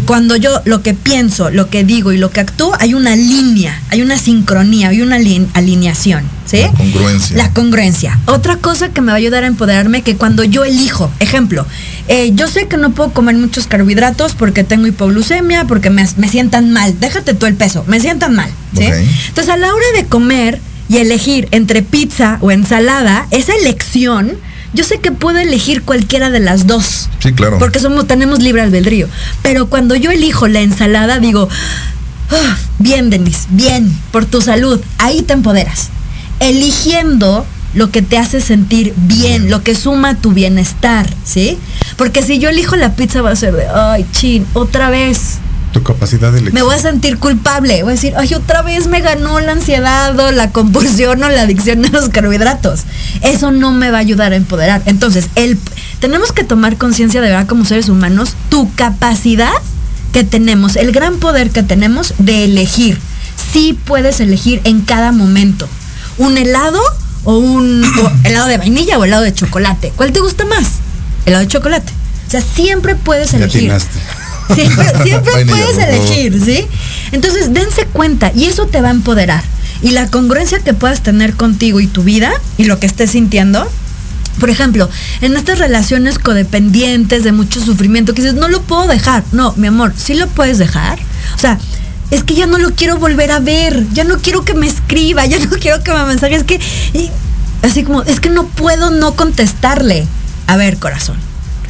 Cuando 0.06 0.36
yo 0.36 0.62
lo 0.66 0.82
que 0.82 0.94
pienso, 0.94 1.50
lo 1.50 1.70
que 1.70 1.84
digo 1.84 2.12
y 2.12 2.18
lo 2.18 2.32
que 2.32 2.40
actúo, 2.40 2.76
hay 2.80 2.94
una 2.94 3.16
línea, 3.16 3.82
hay 3.90 4.02
una 4.02 4.18
sincronía, 4.18 4.90
hay 4.90 5.02
una 5.02 5.18
alin- 5.18 5.48
alineación, 5.54 6.24
¿sí? 6.46 6.62
La 6.62 6.72
congruencia. 6.72 7.38
La 7.38 7.50
congruencia. 7.54 8.20
Otra 8.26 8.58
cosa 8.58 8.90
que 8.90 9.02
me 9.02 9.08
va 9.08 9.14
a 9.14 9.18
ayudar 9.18 9.44
a 9.44 9.48
empoderarme 9.48 10.02
que 10.02 10.16
cuando 10.16 10.44
yo 10.44 10.64
elijo, 10.64 11.12
ejemplo, 11.20 11.66
eh, 12.08 12.32
yo 12.36 12.48
sé 12.48 12.68
que 12.68 12.78
no 12.78 12.92
puedo 12.92 13.12
comer 13.14 13.36
muchos 13.36 13.68
carbohidratos 13.68 14.34
porque 14.36 14.64
tengo 14.64 14.88
hipoglucemia, 14.88 15.66
porque 15.66 15.90
me, 15.90 16.06
me 16.18 16.28
sientan 16.30 16.72
mal. 16.72 17.00
Déjate 17.00 17.34
tú 17.34 17.46
el 17.46 17.56
peso, 17.56 17.84
me 17.88 18.00
sientan 18.00 18.36
mal, 18.36 18.50
¿sí? 18.76 18.86
Entonces 19.30 19.54
a 19.54 19.58
la 19.58 19.74
hora 19.74 19.86
de 19.96 20.06
comer 20.06 20.60
y 20.90 20.98
elegir 20.98 21.48
entre 21.52 21.82
pizza 21.82 22.38
o 22.42 22.52
ensalada, 22.52 23.26
esa 23.32 23.54
elección, 23.56 24.34
yo 24.74 24.84
sé 24.84 25.00
que 25.00 25.12
puedo 25.12 25.40
elegir 25.40 25.84
cualquiera 25.84 26.30
de 26.30 26.40
las 26.40 26.68
dos. 26.68 27.10
Sí, 27.20 27.34
claro. 27.34 27.60
Porque 27.60 27.80
somos, 27.80 28.08
tenemos 28.08 28.40
libre 28.42 28.62
albedrío. 28.62 29.08
Pero 29.42 29.68
cuando 29.68 29.96
yo 29.96 30.12
elijo 30.12 30.48
la 30.48 30.62
ensalada, 30.62 31.20
digo, 31.20 31.48
"Ah, 32.32 32.58
bien, 32.80 33.10
Denise, 33.10 33.48
bien, 33.50 33.92
por 34.12 34.26
tu 34.26 34.42
salud. 34.42 34.82
Ahí 34.98 35.22
te 35.22 35.34
empoderas. 35.34 35.90
Eligiendo 36.40 37.46
lo 37.74 37.90
que 37.90 38.02
te 38.02 38.18
hace 38.18 38.40
sentir 38.40 38.94
bien, 38.98 39.50
lo 39.50 39.64
que 39.64 39.76
suma 39.76 40.16
tu 40.16 40.32
bienestar, 40.32 41.08
¿sí? 41.24 41.58
Porque 41.98 42.22
si 42.22 42.38
yo 42.40 42.50
elijo 42.50 42.76
la 42.76 42.96
pizza 42.96 43.22
va 43.22 43.32
a 43.32 43.36
ser 43.36 43.54
de, 43.54 43.66
ay, 43.68 44.06
chin, 44.12 44.46
otra 44.54 44.90
vez. 44.90 45.40
Tu 45.74 45.84
capacidad 45.84 46.32
de 46.32 46.38
elección. 46.38 46.54
Me 46.54 46.62
voy 46.62 46.76
a 46.76 46.80
sentir 46.80 47.18
culpable. 47.18 47.84
Voy 47.84 47.92
a 47.92 47.96
decir, 47.96 48.14
ay, 48.16 48.34
otra 48.34 48.62
vez 48.62 48.88
me 48.88 49.02
ganó 49.02 49.40
la 49.40 49.52
ansiedad 49.52 50.18
o 50.18 50.32
la 50.32 50.52
compulsión 50.52 51.22
o 51.24 51.30
la 51.30 51.42
adicción 51.42 51.84
a 51.84 51.90
los 51.90 52.10
carbohidratos. 52.10 52.82
Eso 53.22 53.52
no 53.52 53.72
me 53.72 53.92
va 53.92 53.98
a 53.98 54.02
ayudar 54.02 54.34
a 54.34 54.36
empoderar. 54.36 54.84
Entonces, 54.86 55.30
el, 55.36 55.60
tenemos 56.00 56.32
que 56.32 56.44
tomar 56.44 56.78
conciencia 56.78 57.22
de 57.22 57.30
verdad 57.30 57.48
como 57.48 57.66
seres 57.66 57.90
humanos 57.90 58.36
tu 58.50 58.74
capacidad 58.76 59.52
que 60.14 60.24
tenemos, 60.24 60.76
el 60.76 60.92
gran 60.92 61.18
poder 61.18 61.50
que 61.50 61.64
tenemos 61.64 62.14
de 62.20 62.46
elegir. 62.46 63.00
Sí 63.52 63.78
puedes 63.86 64.20
elegir 64.20 64.62
en 64.64 64.82
cada 64.82 65.12
momento 65.12 65.68
un 66.18 66.38
helado 66.38 66.80
o 67.24 67.38
un 67.38 67.84
o 67.84 68.12
helado 68.24 68.48
de 68.48 68.58
vainilla 68.58 69.00
o 69.00 69.04
helado 69.04 69.24
de 69.24 69.34
chocolate. 69.34 69.92
¿Cuál 69.96 70.12
te 70.12 70.20
gusta 70.20 70.46
más? 70.46 70.66
Helado 71.26 71.44
de 71.44 71.48
chocolate. 71.48 71.92
O 72.28 72.32
sea, 72.32 72.42
siempre 72.42 72.96
puedes 72.96 73.34
elegir. 73.34 73.74
Siempre, 74.54 75.46
puedes 75.46 75.78
elegir, 75.78 76.42
¿sí? 76.44 76.68
Entonces, 77.12 77.54
dense 77.54 77.86
cuenta 77.86 78.32
y 78.36 78.46
eso 78.46 78.68
te 78.68 78.82
va 78.82 78.90
a 78.90 78.92
empoderar. 78.92 79.44
y 79.82 79.92
la 79.92 80.08
congruencia 80.08 80.60
que 80.60 80.74
puedas 80.74 81.04
tener 81.04 81.34
contigo 81.36 81.80
y 81.82 81.88
tu 81.88 82.04
vida 82.04 82.32
y 82.58 82.66
lo 82.66 82.80
que 82.80 82.86
estés 82.86 83.12
sintiendo. 83.12 83.70
Por 84.40 84.50
ejemplo, 84.50 84.90
en 85.22 85.36
estas 85.36 85.60
relaciones 85.60 86.18
codependientes 86.18 87.24
de 87.24 87.32
mucho 87.32 87.62
sufrimiento, 87.62 88.14
que 88.14 88.22
dices, 88.22 88.36
no 88.36 88.48
lo 88.48 88.62
puedo 88.62 88.88
dejar. 88.88 89.24
No, 89.32 89.54
mi 89.58 89.68
amor, 89.68 89.94
sí 89.96 90.16
lo 90.16 90.28
puedes 90.28 90.58
dejar. 90.58 91.00
O 91.36 91.40
sea, 91.40 91.60
es 92.14 92.24
que 92.24 92.36
ya 92.36 92.46
no 92.46 92.58
lo 92.58 92.76
quiero 92.76 92.98
volver 92.98 93.32
a 93.32 93.40
ver, 93.40 93.86
ya 93.94 94.04
no 94.04 94.20
quiero 94.20 94.46
que 94.46 94.54
me 94.54 94.68
escriba, 94.68 95.26
ya 95.28 95.40
no 95.40 95.50
quiero 95.58 95.84
que 95.84 95.92
me 95.92 96.06
mensaje, 96.06 96.36
es 96.36 96.44
que, 96.44 96.60
así 97.62 97.84
como, 97.84 98.04
es 98.04 98.20
que 98.20 98.30
no 98.30 98.46
puedo 98.48 98.92
no 98.92 99.16
contestarle. 99.16 100.08
A 100.48 100.58
ver, 100.58 100.78
corazón, 100.78 101.18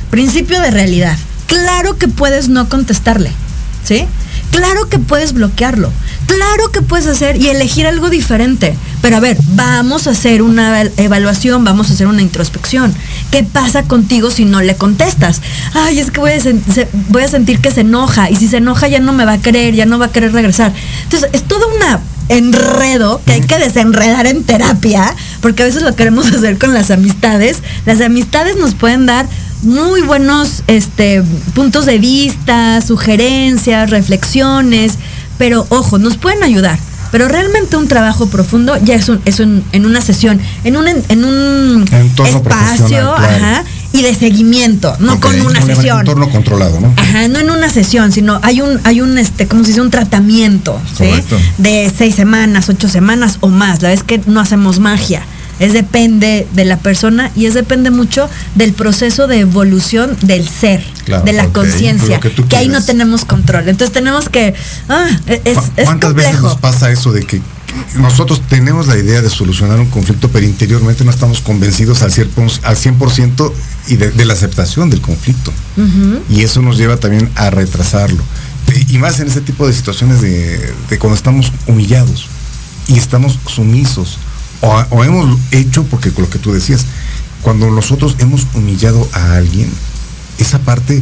principio 0.10 0.60
de 0.60 0.72
realidad, 0.72 1.18
claro 1.48 1.98
que 1.98 2.08
puedes 2.08 2.50
no 2.50 2.70
contestarle, 2.70 3.32
¿sí? 3.84 4.08
Claro 4.54 4.88
que 4.88 5.00
puedes 5.00 5.34
bloquearlo. 5.34 5.92
Claro 6.28 6.72
que 6.72 6.84
puedes 6.84 7.08
hacer 7.08 7.38
y 7.38 7.50
elegir 7.50 7.88
algo 7.88 8.10
diferente. 8.10 8.76
Pero 9.02 9.18
a 9.18 9.20
ver, 9.20 9.38
vamos 9.56 10.06
a 10.06 10.12
hacer 10.12 10.44
una 10.44 10.84
evaluación, 10.98 11.64
vamos 11.64 11.90
a 11.90 11.94
hacer 11.94 12.06
una 12.06 12.22
introspección. 12.22 12.94
¿Qué 13.32 13.44
pasa 13.44 13.84
contigo 13.84 14.30
si 14.30 14.46
no 14.46 14.62
le 14.62 14.76
contestas? 14.76 15.42
Ay, 15.74 16.00
es 16.00 16.12
que 16.12 16.20
voy 16.20 16.32
a, 16.32 17.28
sentir 17.28 17.60
que 17.60 17.72
se 17.72 17.82
enoja 17.82 18.30
y 18.30 18.36
si 18.36 18.48
se 18.48 18.58
enoja 18.58 18.88
ya 18.88 19.00
no 19.00 19.12
me 19.12 19.26
va 19.26 19.34
a 19.34 19.42
querer, 19.42 19.74
ya 19.74 19.88
no 19.88 19.98
va 19.98 20.06
a 20.06 20.12
querer 20.12 20.32
regresar. 20.32 20.72
Entonces, 21.04 21.30
es 21.34 21.44
todo 21.44 21.68
un 21.68 21.82
enredo 22.30 23.22
que 23.26 23.34
hay 23.34 23.42
que 23.42 23.58
desenredar 23.58 24.28
en 24.28 24.44
terapia, 24.44 25.16
porque 25.42 25.64
a 25.64 25.66
veces 25.66 25.82
lo 25.82 25.96
queremos 25.96 26.28
hacer 26.32 26.60
con 26.60 26.74
las 26.74 26.92
amistades. 26.92 27.64
Las 27.86 28.02
amistades 28.02 28.56
nos 28.56 28.76
pueden 28.76 29.08
dar 29.08 29.26
muy 29.64 30.02
buenos 30.02 30.64
este, 30.68 31.24
puntos 31.54 31.86
de 31.86 31.98
vista, 31.98 32.82
sugerencias, 32.82 33.90
reflexiones, 33.90 34.98
pero 35.38 35.66
ojo, 35.70 35.98
nos 35.98 36.18
pueden 36.18 36.44
ayudar. 36.44 36.78
Pero 37.12 37.28
realmente 37.28 37.78
un 37.78 37.88
trabajo 37.88 38.26
profundo 38.26 38.76
ya 38.84 38.96
es, 38.96 39.08
un, 39.08 39.22
es 39.26 39.40
en 39.40 39.86
una 39.86 40.02
sesión, 40.02 40.42
en 40.64 40.76
un, 40.78 40.88
en 40.88 41.24
un 41.24 41.86
espacio 41.92 43.14
y 43.92 44.02
de 44.02 44.16
seguimiento, 44.16 44.96
no 45.00 45.20
con 45.20 45.40
una 45.40 45.60
un 45.60 45.66
sesión. 45.68 46.00
entorno 46.00 46.28
controlado, 46.30 46.80
¿no? 46.80 46.92
Ajá, 46.98 47.28
no 47.28 47.38
en 47.38 47.52
una 47.52 47.70
sesión, 47.70 48.12
sino 48.12 48.40
hay 48.42 48.62
un, 48.62 48.80
hay 48.84 49.02
un 49.02 49.20
este, 49.20 49.48
¿cómo 49.48 49.64
se 49.64 49.70
dice? 49.70 49.82
Un 49.82 49.92
tratamiento, 49.92 50.82
¿sí? 50.98 51.06
De 51.60 51.92
seis 51.96 52.16
semanas, 52.16 52.68
ocho 52.70 52.90
semanas 52.90 53.38
o 53.42 53.50
más. 53.50 53.84
La 53.84 53.90
vez 53.90 54.02
que 54.02 54.20
no 54.26 54.40
hacemos 54.40 54.80
magia 54.80 55.22
es 55.64 55.72
depende 55.72 56.46
de 56.54 56.66
la 56.66 56.78
persona 56.78 57.32
y 57.36 57.46
es 57.46 57.54
depende 57.54 57.90
mucho 57.90 58.30
del 58.56 58.74
proceso 58.74 59.28
de 59.28 59.40
evolución 59.40 60.18
del 60.22 60.48
ser, 60.48 60.84
de 61.24 61.32
la 61.32 61.48
conciencia, 61.48 62.20
que, 62.20 62.58
ahí 62.58 62.68
no 62.68 62.84
tenemos 62.84 63.24
control. 63.24 63.70
Entonces 63.70 63.94
tenemos 63.94 64.28
que... 64.28 64.54
Ah, 64.90 65.08
e-, 65.26 65.42
es, 65.46 65.58
¿Cuántas 65.86 66.14
veces 66.14 66.42
nos 66.42 66.58
pasa 66.58 66.92
eso 66.92 67.14
de 67.14 67.24
que 67.24 67.42
nosotros 67.96 68.42
tenemos 68.50 68.88
la 68.88 68.98
idea 68.98 69.22
de 69.22 69.30
solucionar 69.30 69.80
un 69.80 69.90
conflicto, 69.90 70.30
pero 70.30 70.46
interiormente 70.46 71.06
no 71.06 71.12
estamos 71.12 71.40
convencidos 71.40 72.02
al 72.02 72.12
100%, 72.12 73.54
y 73.88 73.96
de, 73.96 74.26
la 74.26 74.34
aceptación 74.34 74.90
del 74.90 75.00
conflicto. 75.00 75.54
Y 76.30 76.42
eso 76.42 76.62
nos 76.62 76.78
lleva 76.78 76.98
también 76.98 77.30
a 77.36 77.50
retrasarlo. 77.50 78.22
Y 78.90 78.98
más 78.98 79.20
en 79.22 79.28
ese 79.28 79.42
tipo 79.42 79.66
de 79.66 79.74
situaciones 79.74 80.22
de, 80.22 80.74
de 80.90 81.00
cuando 81.00 81.16
estamos 81.16 81.52
humillados 81.68 82.28
y 82.88 82.98
estamos 82.98 83.40
sumisos 83.48 84.18
o, 84.64 85.04
hemos 85.04 85.40
hecho, 85.52 85.84
porque 85.84 86.12
con 86.12 86.24
lo 86.24 86.30
que 86.30 86.40
tú 86.40 86.54
decías, 86.54 86.86
cuando 87.42 87.70
nosotros 87.70 88.16
hemos 88.20 88.48
humillado 88.54 89.08
a 89.12 89.36
alguien, 89.36 89.70
esa 90.38 90.60
parte 90.60 91.02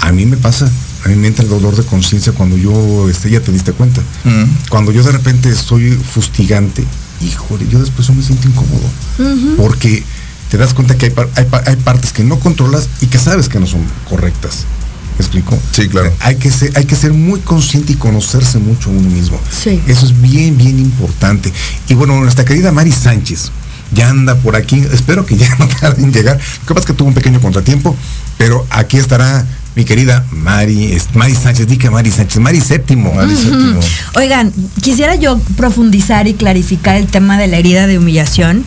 a 0.00 0.12
mí 0.12 0.26
me 0.26 0.36
pasa, 0.36 0.70
a 1.04 1.08
mí 1.08 1.16
me 1.16 1.26
entra 1.26 1.42
el 1.42 1.50
dolor 1.50 1.76
de 1.76 1.82
conciencia 1.82 2.32
cuando 2.32 2.56
yo, 2.56 3.08
este, 3.10 3.30
ya 3.30 3.40
te 3.40 3.50
diste 3.50 3.72
cuenta. 3.72 4.00
Cuando 4.70 4.92
yo 4.92 5.02
de 5.02 5.12
repente 5.12 5.52
soy 5.54 5.90
fustigante, 5.90 6.84
híjole, 7.20 7.66
yo 7.68 7.80
después 7.80 8.08
me 8.10 8.22
siento 8.22 8.48
incómodo. 8.48 9.56
Porque 9.56 10.04
te 10.50 10.56
das 10.56 10.72
cuenta 10.72 10.96
que 10.96 11.06
hay, 11.06 11.46
hay, 11.66 11.76
partes 11.76 12.12
que 12.12 12.22
no 12.22 12.38
controlas 12.38 12.88
y 13.00 13.06
que 13.06 13.18
sabes 13.18 13.48
que 13.48 13.58
no 13.58 13.66
son 13.66 13.82
correctas. 14.08 14.64
¿Me 15.18 15.24
explico? 15.24 15.58
Sí, 15.72 15.88
claro. 15.88 16.12
Hay 16.20 16.36
que, 16.36 16.50
ser, 16.50 16.70
hay 16.76 16.84
que 16.84 16.94
ser 16.94 17.12
muy 17.12 17.40
consciente 17.40 17.92
y 17.92 17.96
conocerse 17.96 18.58
mucho 18.58 18.90
a 18.90 18.92
uno 18.92 19.10
mismo. 19.10 19.40
Sí. 19.50 19.82
Eso 19.88 20.06
es 20.06 20.20
bien, 20.20 20.56
bien 20.56 20.78
importante. 20.78 21.52
Y 21.88 21.94
bueno, 21.94 22.18
nuestra 22.20 22.44
querida 22.44 22.70
Mari 22.70 22.92
Sánchez 22.92 23.50
ya 23.92 24.10
anda 24.10 24.36
por 24.36 24.54
aquí. 24.54 24.78
Espero 24.92 25.26
que 25.26 25.36
ya 25.36 25.54
no 25.58 25.66
tarde 25.68 26.02
en 26.02 26.12
llegar. 26.12 26.36
Lo 26.36 26.66
que 26.66 26.74
pasa 26.74 26.80
es 26.80 26.86
que 26.86 26.92
tuvo 26.92 27.08
un 27.08 27.14
pequeño 27.14 27.40
contratiempo, 27.40 27.96
pero 28.36 28.64
aquí 28.70 28.96
estará 28.96 29.44
mi 29.78 29.84
querida 29.84 30.24
Mari, 30.32 30.98
Mari 31.14 31.36
Sánchez, 31.36 31.68
di 31.68 31.78
que 31.78 31.88
Mari 31.88 32.10
Sánchez, 32.10 32.42
Mari 32.42 32.60
Séptimo. 32.60 33.12
Oigan, 34.16 34.52
quisiera 34.82 35.14
yo 35.14 35.38
profundizar 35.56 36.26
y 36.26 36.34
clarificar 36.34 36.96
el 36.96 37.06
tema 37.06 37.38
de 37.38 37.46
la 37.46 37.58
herida 37.58 37.86
de 37.86 37.96
humillación. 37.96 38.64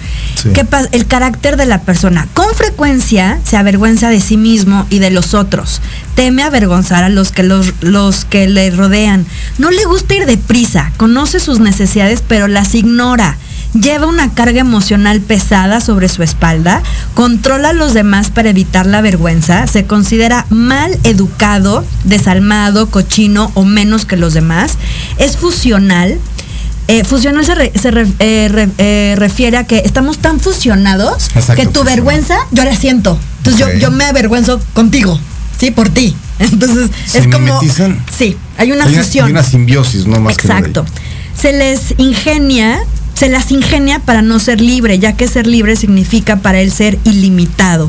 el 0.94 1.06
carácter 1.08 1.58
de 1.58 1.66
la 1.66 1.82
persona. 1.82 2.30
Con 2.34 2.56
frecuencia 2.56 3.42
se 3.44 3.58
avergüenza 3.58 4.08
de 4.08 4.22
sí 4.22 4.38
mismo 4.38 4.88
y 4.90 5.00
de 5.00 5.12
los 5.12 5.34
otros. 5.34 5.82
Teme 6.16 6.44
avergonzar 6.44 7.04
a 7.04 7.10
los 7.10 7.34
que, 7.34 7.44
los, 7.44 7.74
los 7.82 8.24
que 8.24 8.48
le 8.48 8.72
rodean. 8.72 9.26
No 9.58 9.70
le 9.70 9.84
gusta 9.84 10.16
ir 10.16 10.26
deprisa, 10.26 10.94
conoce 10.96 11.42
sus 11.42 11.60
necesidades, 11.60 12.24
pero 12.26 12.48
las 12.48 12.74
ignora 12.74 13.38
lleva 13.74 14.08
una 14.08 14.34
carga 14.34 14.60
emocional 14.60 15.22
pesada 15.22 15.80
sobre 15.80 16.10
su 16.10 16.24
espalda, 16.24 16.82
controla 17.14 17.70
a 17.70 17.74
los 17.74 17.94
demás 17.94 18.30
para 18.30 18.50
evitar 18.50 18.86
la 18.86 19.02
vergüenza, 19.02 19.68
se 19.68 19.86
considera 19.86 20.46
mal 20.50 20.98
educado, 21.04 21.86
desalmado, 22.04 22.90
cochino 22.90 23.52
o 23.54 23.64
menos 23.66 24.06
que 24.06 24.18
los 24.18 24.34
demás, 24.34 24.78
es 25.18 25.38
fusional. 25.38 26.20
Eh, 26.88 27.04
fusional 27.06 27.46
se, 27.46 27.54
eh, 28.20 28.70
eh, 28.78 29.16
refiere 29.18 29.58
a 29.58 29.66
que 29.66 29.82
estamos 29.86 30.18
tan 30.18 30.40
fusionados 30.40 31.30
que 31.56 31.66
tu 31.68 31.84
vergüenza 31.84 32.38
yo 32.52 32.66
la 32.66 32.76
siento. 32.76 33.18
Entonces 33.38 33.80
yo, 33.80 33.92
me 33.92 34.06
avergüenzo 34.06 34.60
contigo, 34.74 35.18
¿sí? 35.58 35.72
Por 35.72 35.90
ti. 35.90 36.16
Entonces 36.40 36.90
es 37.14 37.28
como... 37.28 37.60
Sí, 38.12 38.36
hay 38.58 38.72
una 38.72 38.86
fusión. 38.86 39.28
Hay 39.28 39.32
una 39.32 39.44
simbiosis, 39.44 40.06
¿no? 40.06 40.20
Más 40.20 40.34
Exacto. 40.34 40.86
se 41.40 41.54
les 41.54 41.94
ingenia 41.98 42.84
se 43.22 43.30
las 43.30 43.52
ingenia 43.52 44.00
para 44.00 44.24
no 44.24 44.40
ser 44.40 44.62
libre, 44.62 44.98
ya 44.98 45.14
que 45.14 45.28
ser 45.28 45.46
libre 45.46 45.76
significa 45.76 46.38
para 46.38 46.60
él 46.60 46.72
ser 46.72 46.98
ilimitado. 47.04 47.88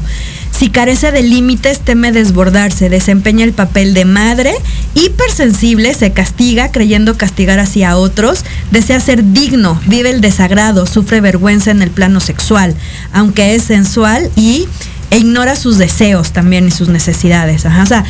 Si 0.51 0.69
carece 0.69 1.11
de 1.11 1.23
límites, 1.23 1.81
teme 1.81 2.13
desbordarse, 2.13 2.91
desempeña 2.91 3.43
el 3.47 3.55
papel 3.55 3.95
de 3.95 4.05
madre, 4.05 4.53
hipersensible, 4.95 5.95
se 5.95 6.13
castiga 6.13 6.71
creyendo 6.71 7.17
castigar 7.17 7.61
así 7.61 7.83
a 7.83 7.97
otros, 7.97 8.45
desea 8.73 9.01
ser 9.01 9.33
digno, 9.33 9.81
vive 9.87 10.11
el 10.11 10.21
desagrado, 10.21 10.85
sufre 10.85 11.23
vergüenza 11.23 11.71
en 11.71 11.81
el 11.81 11.91
plano 11.91 12.21
sexual, 12.21 12.75
aunque 13.15 13.55
es 13.55 13.63
sensual 13.63 14.31
y 14.37 14.69
e 15.11 15.17
ignora 15.17 15.57
sus 15.57 15.79
deseos 15.79 16.33
también 16.33 16.69
y 16.69 16.73
sus 16.73 16.89
necesidades. 16.89 17.65
O 17.65 17.87
sea, 17.87 18.05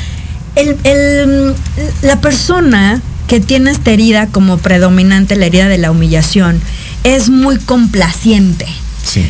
la 2.03 2.21
persona 2.21 3.01
que 3.29 3.39
tiene 3.39 3.71
esta 3.71 3.93
herida 3.93 4.27
como 4.27 4.59
predominante, 4.59 5.37
la 5.37 5.47
herida 5.47 5.69
de 5.69 5.79
la 5.79 5.93
humillación, 5.93 6.61
es 7.05 7.29
muy 7.29 7.59
complaciente. 7.59 8.67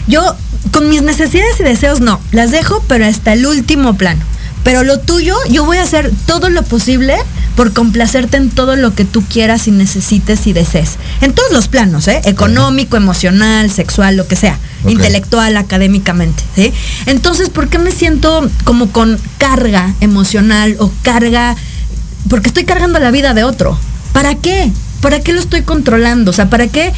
Yo, 0.06 0.36
con 0.70 0.88
mis 0.88 1.02
necesidades 1.02 1.58
y 1.58 1.64
deseos, 1.64 2.00
no, 2.00 2.20
las 2.30 2.50
dejo, 2.50 2.84
pero 2.88 3.06
hasta 3.06 3.32
el 3.32 3.46
último 3.46 3.94
plano. 3.94 4.20
Pero 4.64 4.84
lo 4.84 5.00
tuyo, 5.00 5.36
yo 5.50 5.64
voy 5.64 5.78
a 5.78 5.82
hacer 5.82 6.12
todo 6.26 6.48
lo 6.48 6.62
posible 6.62 7.16
por 7.56 7.72
complacerte 7.72 8.36
en 8.36 8.48
todo 8.48 8.76
lo 8.76 8.94
que 8.94 9.04
tú 9.04 9.22
quieras 9.22 9.66
y 9.66 9.72
necesites 9.72 10.46
y 10.46 10.52
desees. 10.52 10.96
En 11.20 11.32
todos 11.32 11.52
los 11.52 11.68
planos, 11.68 12.06
¿eh? 12.08 12.20
Económico, 12.24 12.96
emocional, 12.96 13.70
sexual, 13.70 14.16
lo 14.16 14.26
que 14.26 14.36
sea. 14.36 14.58
Intelectual, 14.86 15.56
académicamente, 15.56 16.42
¿sí? 16.54 16.72
Entonces, 17.06 17.50
¿por 17.50 17.68
qué 17.68 17.78
me 17.78 17.90
siento 17.90 18.48
como 18.64 18.90
con 18.90 19.18
carga 19.38 19.94
emocional 20.00 20.76
o 20.78 20.92
carga? 21.02 21.56
Porque 22.28 22.48
estoy 22.48 22.64
cargando 22.64 23.00
la 23.00 23.10
vida 23.10 23.34
de 23.34 23.44
otro. 23.44 23.78
¿Para 24.12 24.36
qué? 24.36 24.70
¿Para 25.00 25.20
qué 25.20 25.32
lo 25.32 25.40
estoy 25.40 25.62
controlando? 25.62 26.30
O 26.30 26.34
sea, 26.34 26.48
¿para 26.48 26.68
qué 26.68 26.92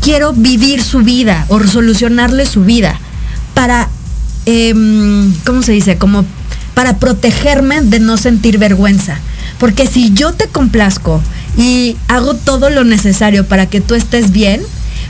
quiero 0.00 0.32
vivir 0.32 0.82
su 0.82 1.00
vida 1.00 1.46
o 1.48 1.60
solucionarle 1.60 2.46
su 2.46 2.64
vida 2.64 2.98
para, 3.54 3.88
em, 4.46 5.32
¿cómo 5.44 5.62
se 5.62 5.72
dice? 5.72 5.98
Como 5.98 6.24
para 6.74 6.96
protegerme 6.96 7.82
de 7.82 8.00
no 8.00 8.16
sentir 8.16 8.58
vergüenza. 8.58 9.18
Porque 9.58 9.86
si 9.86 10.12
yo 10.12 10.32
te 10.32 10.46
complazco 10.46 11.22
y 11.56 11.96
hago 12.08 12.34
todo 12.34 12.70
lo 12.70 12.84
necesario 12.84 13.46
para 13.46 13.66
que 13.66 13.80
tú 13.80 13.94
estés 13.94 14.30
bien, 14.30 14.62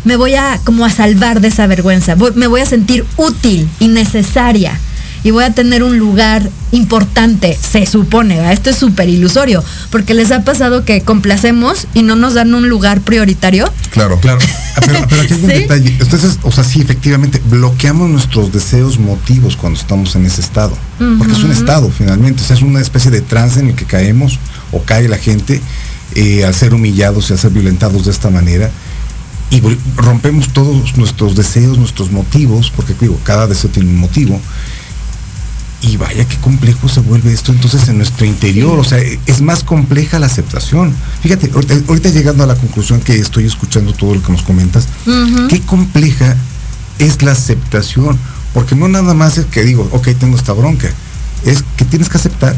me 0.05 0.17
voy 0.17 0.35
a 0.35 0.59
como 0.65 0.85
a 0.85 0.91
salvar 0.91 1.41
de 1.41 1.49
esa 1.49 1.67
vergüenza. 1.67 2.17
me 2.35 2.47
voy 2.47 2.61
a 2.61 2.67
sentir 2.67 3.05
útil 3.17 3.69
y 3.79 3.89
necesaria 3.89 4.79
y 5.23 5.31
voy 5.31 5.45
a 5.45 5.53
tener 5.53 5.83
un 5.83 5.99
lugar 5.99 6.49
importante, 6.73 7.59
se 7.61 7.85
supone, 7.87 8.53
esto 8.53 8.71
es 8.71 8.77
súper 8.77 9.09
ilusorio, 9.09 9.63
porque 9.91 10.15
les 10.15 10.31
ha 10.31 10.45
pasado 10.45 10.85
que 10.85 11.03
complacemos 11.03 11.87
y 11.95 12.03
no 12.03 12.17
nos 12.17 12.35
dan 12.35 12.55
un 12.55 12.69
lugar 12.69 13.01
prioritario. 13.01 13.71
Claro, 13.91 14.19
claro. 14.21 14.41
Ah, 14.77 14.83
pero, 14.87 15.21
aquí 15.21 15.35
hay 15.35 15.41
un 15.41 15.49
detalle. 15.49 15.97
Entonces, 16.01 16.39
o 16.43 16.53
sea, 16.53 16.63
sí, 16.63 16.81
efectivamente, 16.81 17.43
bloqueamos 17.51 18.09
nuestros 18.09 18.53
deseos 18.53 19.01
motivos 19.01 19.57
cuando 19.57 19.79
estamos 19.79 20.15
en 20.15 20.25
ese 20.25 20.41
estado, 20.41 20.79
porque 21.19 21.33
es 21.33 21.43
un 21.43 21.51
estado 21.51 21.91
finalmente, 21.91 22.41
o 22.41 22.47
sea, 22.47 22.55
es 22.55 22.63
una 22.63 22.81
especie 22.81 23.11
de 23.11 23.21
trance 23.21 23.59
en 23.59 23.71
el 23.71 23.75
que 23.75 23.85
caemos 23.85 24.39
o 24.71 24.81
cae 24.83 25.09
la 25.09 25.19
gente 25.19 25.61
eh, 26.15 26.45
al 26.45 26.55
ser 26.55 26.73
humillados 26.73 27.29
y 27.29 27.33
al 27.33 27.41
ser 27.41 27.51
violentados 27.51 28.05
de 28.05 28.13
esta 28.13 28.31
manera 28.31 28.71
y 29.51 29.61
rompemos 29.97 30.53
todos 30.53 30.97
nuestros 30.97 31.35
deseos, 31.35 31.77
nuestros 31.77 32.13
motivos, 32.13 32.73
porque 32.75 32.95
digo, 32.99 33.19
cada 33.25 33.49
deseo 33.49 33.71
tiene 33.71 33.91
un 33.91 33.99
motivo. 33.99 34.41
Y 35.83 35.97
vaya 35.97 36.27
qué 36.27 36.37
complejo 36.37 36.89
se 36.89 37.01
vuelve 37.01 37.33
esto 37.33 37.53
entonces 37.53 37.89
en 37.89 37.97
nuestro 37.97 38.27
interior, 38.27 38.79
o 38.79 38.85
sea, 38.85 38.99
es 38.99 39.41
más 39.41 39.65
compleja 39.65 40.19
la 40.19 40.27
aceptación. 40.27 40.95
Fíjate, 41.23 41.51
ahorita, 41.55 42.11
llegando 42.11 42.45
a 42.45 42.47
la 42.47 42.55
conclusión 42.55 43.01
que 43.01 43.17
estoy 43.17 43.47
escuchando 43.47 43.95
todo 43.95 44.15
lo 44.15 44.23
que 44.23 44.33
nos 44.33 44.43
comentas, 44.43 44.89
qué 45.49 45.61
compleja 45.63 46.37
es 46.99 47.23
la 47.23 47.33
aceptación, 47.33 48.19
porque 48.53 48.77
no 48.77 48.89
nada 48.89 49.15
más 49.15 49.39
es 49.39 49.47
que 49.47 49.65
digo, 49.65 49.89
ok, 49.93 50.09
tengo 50.19 50.37
esta 50.37 50.53
bronca, 50.53 50.91
es 51.47 51.65
que 51.77 51.87
tienes 51.87 52.11
que 52.11 52.19
aceptar 52.19 52.55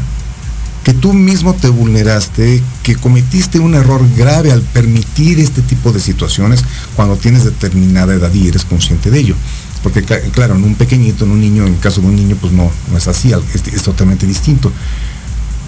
que 0.83 0.93
tú 0.93 1.13
mismo 1.13 1.53
te 1.53 1.69
vulneraste, 1.69 2.61
que 2.83 2.95
cometiste 2.95 3.59
un 3.59 3.73
error 3.73 4.01
grave 4.17 4.51
al 4.51 4.61
permitir 4.61 5.39
este 5.39 5.61
tipo 5.61 5.91
de 5.91 5.99
situaciones 5.99 6.63
cuando 6.95 7.15
tienes 7.15 7.45
determinada 7.45 8.13
edad 8.13 8.33
y 8.33 8.49
eres 8.49 8.65
consciente 8.65 9.09
de 9.09 9.19
ello. 9.19 9.35
Porque 9.83 10.01
claro, 10.01 10.55
en 10.55 10.63
un 10.63 10.75
pequeñito, 10.75 11.25
en 11.25 11.31
un 11.31 11.41
niño, 11.41 11.67
en 11.67 11.73
el 11.73 11.79
caso 11.79 12.01
de 12.01 12.07
un 12.07 12.15
niño, 12.15 12.37
pues 12.39 12.53
no, 12.53 12.71
no 12.89 12.97
es 12.97 13.07
así, 13.07 13.33
es, 13.53 13.67
es 13.67 13.83
totalmente 13.83 14.25
distinto. 14.25 14.71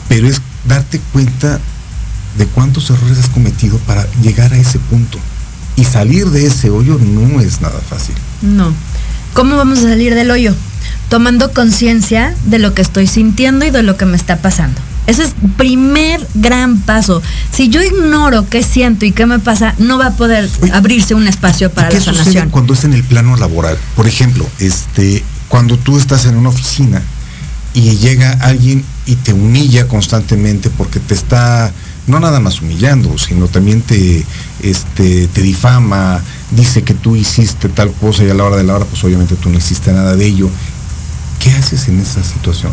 Pero 0.07 0.27
es 0.27 0.41
darte 0.65 0.99
cuenta 1.11 1.59
de 2.37 2.45
cuántos 2.47 2.89
errores 2.89 3.19
has 3.19 3.29
cometido 3.29 3.77
para 3.79 4.07
llegar 4.21 4.53
a 4.53 4.57
ese 4.57 4.79
punto. 4.79 5.19
Y 5.75 5.83
salir 5.83 6.27
de 6.27 6.45
ese 6.45 6.69
hoyo 6.69 6.97
no 6.97 7.41
es 7.41 7.61
nada 7.61 7.79
fácil. 7.81 8.15
No. 8.41 8.73
¿Cómo 9.33 9.57
vamos 9.57 9.79
a 9.79 9.89
salir 9.89 10.15
del 10.15 10.31
hoyo? 10.31 10.55
Tomando 11.09 11.51
conciencia 11.51 12.33
de 12.45 12.59
lo 12.59 12.73
que 12.73 12.81
estoy 12.81 13.07
sintiendo 13.07 13.65
y 13.65 13.69
de 13.69 13.83
lo 13.83 13.97
que 13.97 14.05
me 14.05 14.15
está 14.15 14.37
pasando. 14.37 14.79
Ese 15.07 15.23
es 15.23 15.33
primer 15.57 16.25
gran 16.33 16.77
paso. 16.81 17.21
Si 17.51 17.69
yo 17.69 17.81
ignoro 17.81 18.47
qué 18.49 18.63
siento 18.63 19.05
y 19.05 19.11
qué 19.11 19.25
me 19.25 19.39
pasa, 19.39 19.75
no 19.77 19.97
va 19.97 20.07
a 20.07 20.11
poder 20.11 20.49
abrirse 20.73 21.13
un 21.13 21.27
espacio 21.27 21.71
para 21.71 21.91
la 21.91 22.01
sanación. 22.01 22.49
cuando 22.49 22.73
es 22.73 22.83
en 22.83 22.93
el 22.93 23.03
plano 23.03 23.37
laboral? 23.37 23.77
Por 23.95 24.07
ejemplo, 24.07 24.47
este, 24.59 25.23
cuando 25.47 25.77
tú 25.77 25.97
estás 25.97 26.25
en 26.25 26.35
una 26.35 26.49
oficina 26.49 27.01
y 27.73 27.97
llega 27.97 28.31
alguien 28.41 28.83
y 29.05 29.15
te 29.15 29.33
humilla 29.33 29.87
constantemente 29.87 30.69
porque 30.69 30.99
te 30.99 31.13
está 31.13 31.71
no 32.07 32.19
nada 32.19 32.39
más 32.39 32.61
humillando, 32.61 33.17
sino 33.17 33.47
también 33.47 33.81
te, 33.81 34.23
este, 34.61 35.27
te 35.27 35.41
difama, 35.41 36.21
dice 36.51 36.83
que 36.83 36.93
tú 36.93 37.15
hiciste 37.15 37.67
tal 37.69 37.91
cosa 37.93 38.23
y 38.23 38.29
a 38.29 38.33
la 38.33 38.43
hora 38.43 38.57
de 38.57 38.63
la 38.63 38.75
hora, 38.75 38.85
pues 38.85 39.03
obviamente 39.03 39.35
tú 39.35 39.49
no 39.49 39.57
hiciste 39.57 39.91
nada 39.91 40.15
de 40.15 40.25
ello. 40.25 40.49
¿Qué 41.39 41.51
haces 41.51 41.87
en 41.87 41.99
esa 41.99 42.23
situación? 42.23 42.71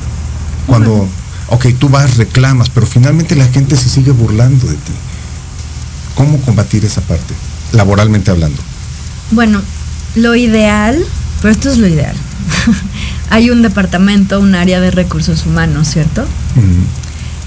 Cuando 0.66 1.08
ok, 1.52 1.66
tú 1.78 1.90
vas, 1.90 2.16
reclamas, 2.16 2.70
pero 2.70 2.86
finalmente 2.86 3.36
la 3.36 3.46
gente 3.46 3.76
se 3.76 3.88
sigue 3.88 4.10
burlando 4.10 4.66
de 4.66 4.74
ti. 4.74 4.92
¿Cómo 6.14 6.38
combatir 6.40 6.84
esa 6.84 7.02
parte, 7.02 7.34
laboralmente 7.72 8.30
hablando? 8.30 8.60
Bueno, 9.30 9.60
lo 10.14 10.34
ideal, 10.34 11.04
pero 11.40 11.52
esto 11.52 11.70
es 11.70 11.76
lo 11.76 11.86
ideal. 11.86 12.16
Hay 13.30 13.50
un 13.50 13.60
departamento, 13.60 14.40
un 14.40 14.54
área 14.54 14.80
de 14.80 14.90
recursos 14.90 15.44
humanos, 15.44 15.88
¿cierto? 15.88 16.24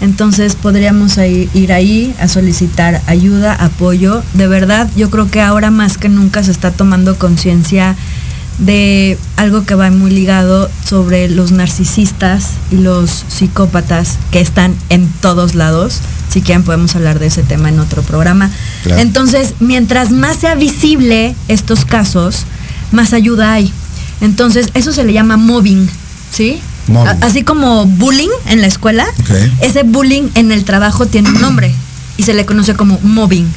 Entonces 0.01 0.55
podríamos 0.55 1.17
ir 1.17 1.73
ahí 1.73 2.15
a 2.19 2.27
solicitar 2.27 3.01
ayuda, 3.07 3.53
apoyo. 3.53 4.23
De 4.33 4.47
verdad, 4.47 4.89
yo 4.95 5.09
creo 5.09 5.31
que 5.31 5.41
ahora 5.41 5.71
más 5.71 5.97
que 5.97 6.09
nunca 6.09 6.43
se 6.43 6.51
está 6.51 6.71
tomando 6.71 7.17
conciencia 7.17 7.95
de 8.57 9.17
algo 9.35 9.65
que 9.65 9.75
va 9.75 9.91
muy 9.91 10.11
ligado 10.11 10.69
sobre 10.87 11.29
los 11.29 11.51
narcisistas 11.51 12.51
y 12.71 12.77
los 12.77 13.25
psicópatas 13.27 14.17
que 14.31 14.39
están 14.39 14.75
en 14.89 15.09
todos 15.21 15.55
lados. 15.55 15.99
Si 16.29 16.41
quieren 16.41 16.63
podemos 16.63 16.95
hablar 16.95 17.19
de 17.19 17.27
ese 17.27 17.43
tema 17.43 17.69
en 17.69 17.79
otro 17.79 18.01
programa. 18.01 18.49
Entonces, 18.85 19.55
mientras 19.59 20.11
más 20.11 20.37
sea 20.37 20.55
visible 20.55 21.35
estos 21.47 21.85
casos, 21.85 22.45
más 22.91 23.13
ayuda 23.13 23.53
hay. 23.53 23.71
Entonces, 24.21 24.69
eso 24.73 24.91
se 24.91 25.03
le 25.03 25.13
llama 25.13 25.37
mobbing, 25.37 25.89
¿sí? 26.31 26.59
Así 27.21 27.43
como 27.43 27.85
bullying 27.85 28.29
en 28.47 28.61
la 28.61 28.67
escuela, 28.67 29.05
ese 29.61 29.83
bullying 29.83 30.29
en 30.35 30.51
el 30.51 30.65
trabajo 30.65 31.05
tiene 31.05 31.29
un 31.29 31.41
nombre 31.41 31.73
y 32.17 32.23
se 32.23 32.33
le 32.33 32.45
conoce 32.45 32.75
como 32.75 32.99
mobbing. 33.01 33.47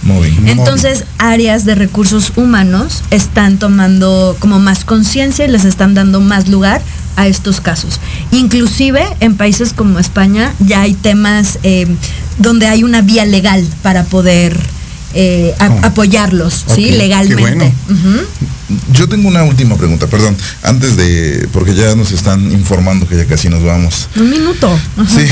Entonces, 0.46 1.04
áreas 1.18 1.64
de 1.64 1.74
recursos 1.74 2.32
humanos 2.36 3.02
están 3.10 3.58
tomando 3.58 4.36
como 4.38 4.58
más 4.58 4.84
conciencia 4.84 5.44
y 5.44 5.48
les 5.48 5.64
están 5.64 5.94
dando 5.94 6.20
más 6.20 6.48
lugar 6.48 6.82
a 7.16 7.26
estos 7.26 7.60
casos. 7.60 8.00
Inclusive 8.30 9.04
en 9.20 9.36
países 9.36 9.72
como 9.72 9.98
España 9.98 10.54
ya 10.60 10.82
hay 10.82 10.94
temas 10.94 11.58
eh, 11.62 11.86
donde 12.38 12.66
hay 12.66 12.84
una 12.84 13.02
vía 13.02 13.24
legal 13.24 13.66
para 13.82 14.04
poder 14.04 14.58
eh, 15.14 15.54
oh. 15.60 15.80
apoyarlos, 15.82 16.64
¿sí? 16.74 16.90
Legalmente. 16.90 17.72
Yo 18.92 19.08
tengo 19.08 19.28
una 19.28 19.44
última 19.44 19.76
pregunta, 19.76 20.06
perdón, 20.08 20.36
antes 20.62 20.96
de, 20.96 21.48
porque 21.52 21.74
ya 21.74 21.94
nos 21.94 22.12
están 22.12 22.52
informando 22.52 23.08
que 23.08 23.16
ya 23.16 23.24
casi 23.24 23.48
nos 23.48 23.64
vamos. 23.64 24.08
Un 24.16 24.28
minuto. 24.28 24.78
Sí. 25.08 25.26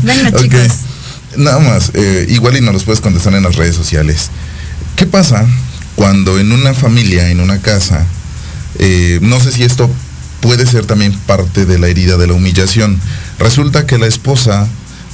Venga, 0.02 0.32
chicos. 0.38 0.91
Nada 1.36 1.58
más, 1.58 1.92
eh, 1.94 2.26
igual 2.28 2.56
y 2.56 2.60
nos 2.60 2.74
los 2.74 2.84
puedes 2.84 3.00
contestar 3.00 3.34
en 3.34 3.42
las 3.42 3.56
redes 3.56 3.74
sociales. 3.74 4.30
¿Qué 4.96 5.06
pasa 5.06 5.46
cuando 5.94 6.38
en 6.38 6.52
una 6.52 6.74
familia, 6.74 7.30
en 7.30 7.40
una 7.40 7.60
casa, 7.60 8.06
eh, 8.78 9.18
no 9.22 9.40
sé 9.40 9.52
si 9.52 9.62
esto 9.62 9.90
puede 10.40 10.66
ser 10.66 10.86
también 10.86 11.16
parte 11.26 11.64
de 11.64 11.78
la 11.78 11.88
herida 11.88 12.16
de 12.16 12.26
la 12.26 12.34
humillación, 12.34 12.98
resulta 13.38 13.86
que 13.86 13.98
la 13.98 14.06
esposa 14.06 14.68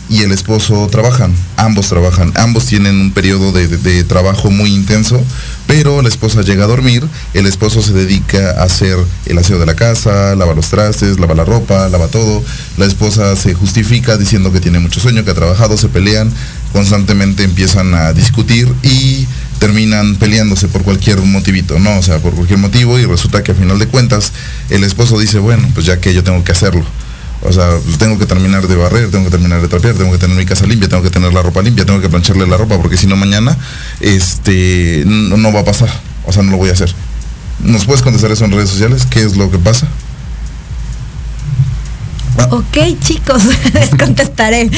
y 0.09 0.23
el 0.23 0.33
esposo 0.33 0.89
trabajan, 0.91 1.35
ambos 1.57 1.89
trabajan, 1.89 2.33
ambos 2.37 2.67
tienen 2.67 3.01
un 3.01 3.11
periodo 3.13 3.53
de, 3.53 4.05
trabajo 4.05 4.51
muy 4.51 4.75
intenso, 4.75 5.23
pero 5.69 6.01
la 6.01 6.09
esposa 6.09 6.41
llega 6.41 6.65
a 6.65 6.67
dormir, 6.67 7.07
el 7.35 7.47
esposo 7.47 7.83
se 7.83 7.93
dedica 7.93 8.53
a 8.53 8.65
hacer 8.65 8.97
el 9.27 9.37
aseo 9.37 9.59
de 9.59 9.67
la 9.67 9.77
casa, 9.77 10.35
lava 10.35 10.55
los 10.55 10.71
trastes, 10.71 11.21
lava 11.21 11.35
la 11.35 11.45
ropa, 11.45 11.91
lava 11.91 12.09
todo, 12.09 12.43
la 12.79 12.87
esposa 12.87 13.37
se 13.37 13.53
justifica 13.53 14.17
diciendo 14.17 14.51
que 14.51 14.61
tiene 14.61 14.79
mucho 14.79 14.99
sueño, 14.99 15.25
que 15.25 15.31
ha 15.31 15.35
trabajado, 15.35 15.77
se 15.77 15.91
pelean, 15.91 16.33
constantemente 16.73 17.45
empiezan 17.45 17.93
a 17.93 18.15
discutir 18.15 18.73
y 18.83 19.29
terminan 19.59 20.17
peleándose 20.17 20.69
por 20.69 20.85
cualquier 20.85 21.21
motivito, 21.21 21.79
¿no? 21.79 21.99
O 21.99 22.03
sea, 22.03 22.19
por 22.19 22.33
cualquier 22.33 22.59
motivo 22.59 22.99
y 22.99 23.05
resulta 23.05 23.43
que 23.43 23.53
a 23.53 23.55
final 23.55 23.79
de 23.79 23.89
cuentas 23.89 24.33
el 24.71 24.85
esposo 24.85 25.19
dice, 25.19 25.39
bueno, 25.39 25.71
pues 25.75 25.85
ya 25.85 26.01
que 26.01 26.15
yo 26.15 26.25
tengo 26.25 26.43
que 26.45 26.53
hacerlo 26.53 26.87
o 27.43 27.53
sea, 27.53 27.71
tengo 27.99 28.19
que 28.19 28.27
terminar 28.27 28.67
de 28.67 28.75
barrer, 28.75 29.11
tengo 29.11 29.25
que 29.27 29.31
terminar 29.31 29.63
de 29.63 29.69
trapear, 29.69 29.95
tengo 29.95 30.11
que 30.11 30.19
tener 30.19 30.37
mi 30.37 30.45
casa 30.45 30.67
limpia, 30.67 30.89
tengo 30.89 31.03
que 31.03 31.11
tener 31.11 31.33
la 31.33 31.43
ropa 31.43 31.63
limpia, 31.63 31.87
tengo 31.87 32.01
que 32.01 32.09
plancharle 32.09 32.47
la 32.47 32.57
ropa, 32.57 32.79
porque 32.79 32.97
si 32.97 33.07
no 33.07 33.17
mañana 33.17 33.57
este, 34.01 35.05
no, 35.07 35.53
va 35.53 35.61
a 35.61 35.65
pasar. 35.65 35.91
O 36.27 36.33
sea, 36.33 36.43
no 36.43 36.51
lo 36.51 36.57
voy 36.57 36.71
a 36.71 36.73
hacer. 36.73 36.93
¿Nos 37.61 37.87
puedes 37.87 38.03
contestar 38.03 38.31
eso 38.33 38.45
en 38.45 38.53
redes 38.53 38.71
sociales? 38.71 39.07
¿Qué 39.09 39.23
es 39.23 39.37
lo 39.37 39.51
que 39.51 39.59
pasa? 39.59 39.89
Ok, 42.51 42.79
chicos, 43.01 43.43
les 43.75 43.91
contestaré 43.91 44.71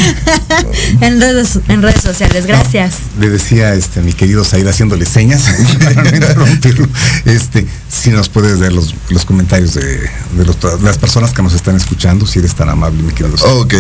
en, 1.01 1.21
redes, 1.21 1.61
en 1.69 1.83
redes 1.83 2.03
sociales. 2.03 2.47
Gracias. 2.47 2.95
le 3.19 3.29
decía 3.29 3.75
este, 3.75 4.01
mi 4.01 4.13
querido 4.13 4.45
Said 4.45 4.67
haciéndole 4.67 5.07
señas 5.07 5.45
para 5.79 6.03
no 6.03 6.09
interrumpirlo. 6.09 6.89
Este, 7.25 7.67
si 7.89 8.11
nos 8.11 8.29
puedes 8.29 8.59
ver 8.59 8.73
los, 8.73 8.95
comentarios 9.25 9.75
de, 9.75 10.11
las 10.83 10.99
personas 10.99 11.33
que 11.33 11.43
nos 11.43 11.55
están 11.55 11.77
escuchando, 11.77 12.27
si 12.27 12.39
eres 12.39 12.55
tan 12.55 12.69
amable, 12.69 13.03
mi 13.03 13.13
querido 13.13 13.37
Said. 13.37 13.51
Ok. 13.51 13.75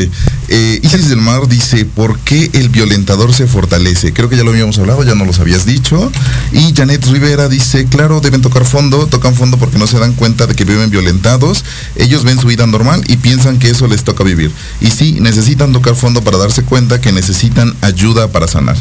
Eh, 0.48 0.80
Isis 0.82 1.08
del 1.08 1.20
Mar 1.20 1.48
dice, 1.48 1.84
¿por 1.84 2.18
qué 2.20 2.50
el 2.52 2.68
violentador 2.68 3.32
se 3.32 3.46
fortalece? 3.46 4.12
Creo 4.12 4.28
que 4.28 4.36
ya 4.36 4.44
lo 4.44 4.50
habíamos 4.50 4.78
hablado, 4.78 5.02
ya 5.04 5.14
no 5.14 5.24
los 5.24 5.40
habías 5.40 5.64
dicho. 5.64 6.10
Y 6.52 6.74
Janet 6.74 7.04
Rivera 7.06 7.48
dice, 7.48 7.86
claro, 7.86 8.20
deben 8.20 8.42
tocar 8.42 8.64
fondo, 8.64 9.06
tocan 9.06 9.34
fondo 9.34 9.56
porque 9.56 9.78
no 9.78 9.86
se 9.86 9.98
dan 9.98 10.12
cuenta 10.12 10.46
de 10.46 10.54
que 10.54 10.64
viven 10.64 10.90
violentados. 10.90 11.64
Ellos 11.96 12.24
ven 12.24 12.38
su 12.38 12.46
vida 12.46 12.66
normal 12.66 13.02
y 13.06 13.16
piensan 13.16 13.58
que 13.58 13.69
eso 13.70 13.86
les 13.86 14.04
toca 14.04 14.24
vivir. 14.24 14.52
Y 14.80 14.90
sí, 14.90 15.18
necesitan 15.20 15.72
tocar 15.72 15.94
fondo 15.94 16.22
para 16.22 16.38
darse 16.38 16.62
cuenta 16.62 17.00
que 17.00 17.12
necesitan 17.12 17.74
ayuda 17.80 18.28
para 18.28 18.48
sanar. 18.48 18.76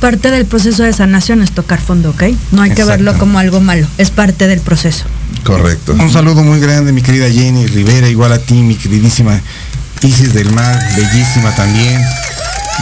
Parte 0.00 0.30
del 0.30 0.46
proceso 0.46 0.82
de 0.82 0.92
sanación 0.92 1.42
es 1.42 1.52
tocar 1.52 1.80
fondo, 1.80 2.10
¿ok? 2.10 2.24
No 2.50 2.62
hay 2.62 2.70
que 2.72 2.84
verlo 2.84 3.16
como 3.18 3.38
algo 3.38 3.60
malo, 3.60 3.86
es 3.98 4.10
parte 4.10 4.48
del 4.48 4.60
proceso. 4.60 5.04
Correcto. 5.44 5.92
Un 5.92 6.12
saludo 6.12 6.42
muy 6.42 6.58
grande, 6.58 6.92
mi 6.92 7.02
querida 7.02 7.30
Jenny 7.30 7.66
Rivera, 7.66 8.08
igual 8.08 8.32
a 8.32 8.38
ti, 8.38 8.54
mi 8.54 8.74
queridísima 8.74 9.40
Isis 10.02 10.34
del 10.34 10.50
Mar, 10.50 10.76
bellísima 10.96 11.54
también. 11.54 12.02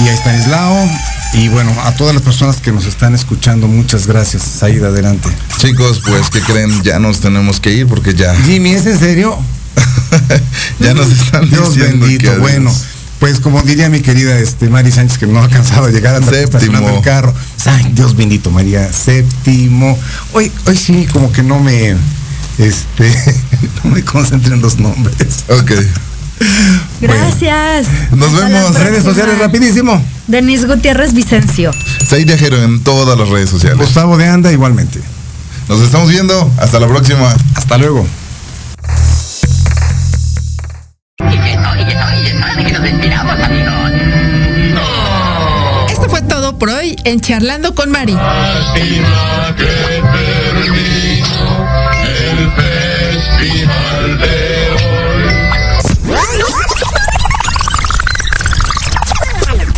Y 0.02 0.08
a 0.08 0.14
Stanislao, 0.14 0.88
y 1.34 1.48
bueno, 1.48 1.74
a 1.84 1.92
todas 1.92 2.14
las 2.14 2.22
personas 2.22 2.56
que 2.60 2.72
nos 2.72 2.86
están 2.86 3.14
escuchando, 3.14 3.68
muchas 3.68 4.06
gracias. 4.06 4.42
Saida, 4.42 4.88
adelante. 4.88 5.28
Chicos, 5.58 6.00
pues 6.06 6.30
que 6.30 6.40
creen, 6.40 6.82
ya 6.82 6.98
nos 6.98 7.20
tenemos 7.20 7.60
que 7.60 7.72
ir 7.72 7.86
porque 7.86 8.14
ya. 8.14 8.34
Jimmy, 8.34 8.70
¿es 8.70 8.86
en 8.86 8.98
serio? 8.98 9.38
ya 10.80 10.94
nos 10.94 11.10
están 11.10 11.48
Dios 11.48 11.76
bendito, 11.76 12.38
bueno. 12.38 12.72
Pues 13.18 13.38
como 13.38 13.60
diría 13.60 13.90
mi 13.90 14.00
querida 14.00 14.38
este, 14.38 14.70
Mari 14.70 14.90
Sánchez, 14.90 15.18
que 15.18 15.26
no 15.26 15.40
ha 15.40 15.44
alcanzado 15.44 15.86
a 15.86 15.90
llegar 15.90 16.14
a 16.14 16.22
séptimo 16.22 16.88
el 16.88 17.02
carro. 17.02 17.34
Ay, 17.66 17.90
Dios 17.92 18.16
bendito, 18.16 18.50
María, 18.50 18.90
séptimo. 18.92 19.98
Hoy, 20.32 20.50
hoy 20.66 20.76
sí, 20.76 21.06
como 21.12 21.30
que 21.30 21.42
no 21.42 21.58
me, 21.58 21.96
este, 22.56 23.14
no 23.84 23.90
me 23.90 24.02
concentré 24.02 24.54
en 24.54 24.62
los 24.62 24.78
nombres. 24.78 25.44
Ok. 25.48 25.72
Gracias. 27.00 27.86
Nos 28.12 28.32
Hasta 28.32 28.48
vemos. 28.48 28.74
Redes 28.80 29.04
sociales 29.04 29.38
rapidísimo. 29.38 30.02
Denis 30.26 30.66
Gutiérrez 30.66 31.12
Vicencio. 31.12 31.72
Said 32.06 32.26
Viajero 32.26 32.62
en 32.62 32.82
todas 32.82 33.18
las 33.18 33.28
redes 33.28 33.50
sociales. 33.50 33.78
Gustavo 33.78 34.16
de 34.16 34.28
Anda 34.28 34.52
igualmente. 34.52 35.00
Nos 35.68 35.80
estamos 35.82 36.08
viendo. 36.08 36.50
Hasta 36.58 36.80
la 36.80 36.88
próxima. 36.88 37.34
Hasta 37.54 37.78
luego. 37.78 38.06
Esto 45.90 46.08
fue 46.08 46.22
todo 46.22 46.58
por 46.58 46.70
hoy 46.70 46.96
en 47.04 47.20
Charlando 47.20 47.74
con 47.74 47.90
Mari. 47.90 48.16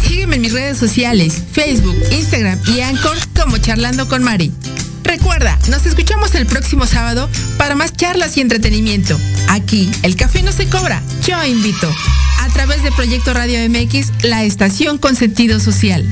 Sígueme 0.03 0.37
en 0.37 0.43
mis 0.43 0.53
redes 0.53 0.79
sociales, 0.79 1.43
Facebook, 1.53 1.97
Instagram 2.11 2.61
y 2.67 2.81
Anchor 2.81 3.17
como 3.41 3.59
Charlando 3.59 4.09
con 4.09 4.23
Mari. 4.23 4.53
Recuerda, 5.03 5.59
nos 5.69 5.87
escuchamos 5.87 6.35
el 6.35 6.47
próximo 6.47 6.87
sábado 6.87 7.29
para 7.59 7.75
más 7.75 7.93
charlas 7.93 8.37
y 8.37 8.41
entretenimiento. 8.41 9.19
Aquí, 9.49 9.91
el 10.03 10.17
café 10.17 10.43
no 10.43 10.53
se 10.53 10.69
cobra, 10.69 11.03
yo 11.27 11.43
invito. 11.45 11.93
A 12.41 12.49
través 12.49 12.83
de 12.83 12.93
Proyecto 12.93 13.35
Radio 13.35 13.59
MX, 13.69 14.25
la 14.25 14.43
estación 14.45 14.99
con 14.99 15.17
sentido 15.17 15.61
social. 15.61 16.07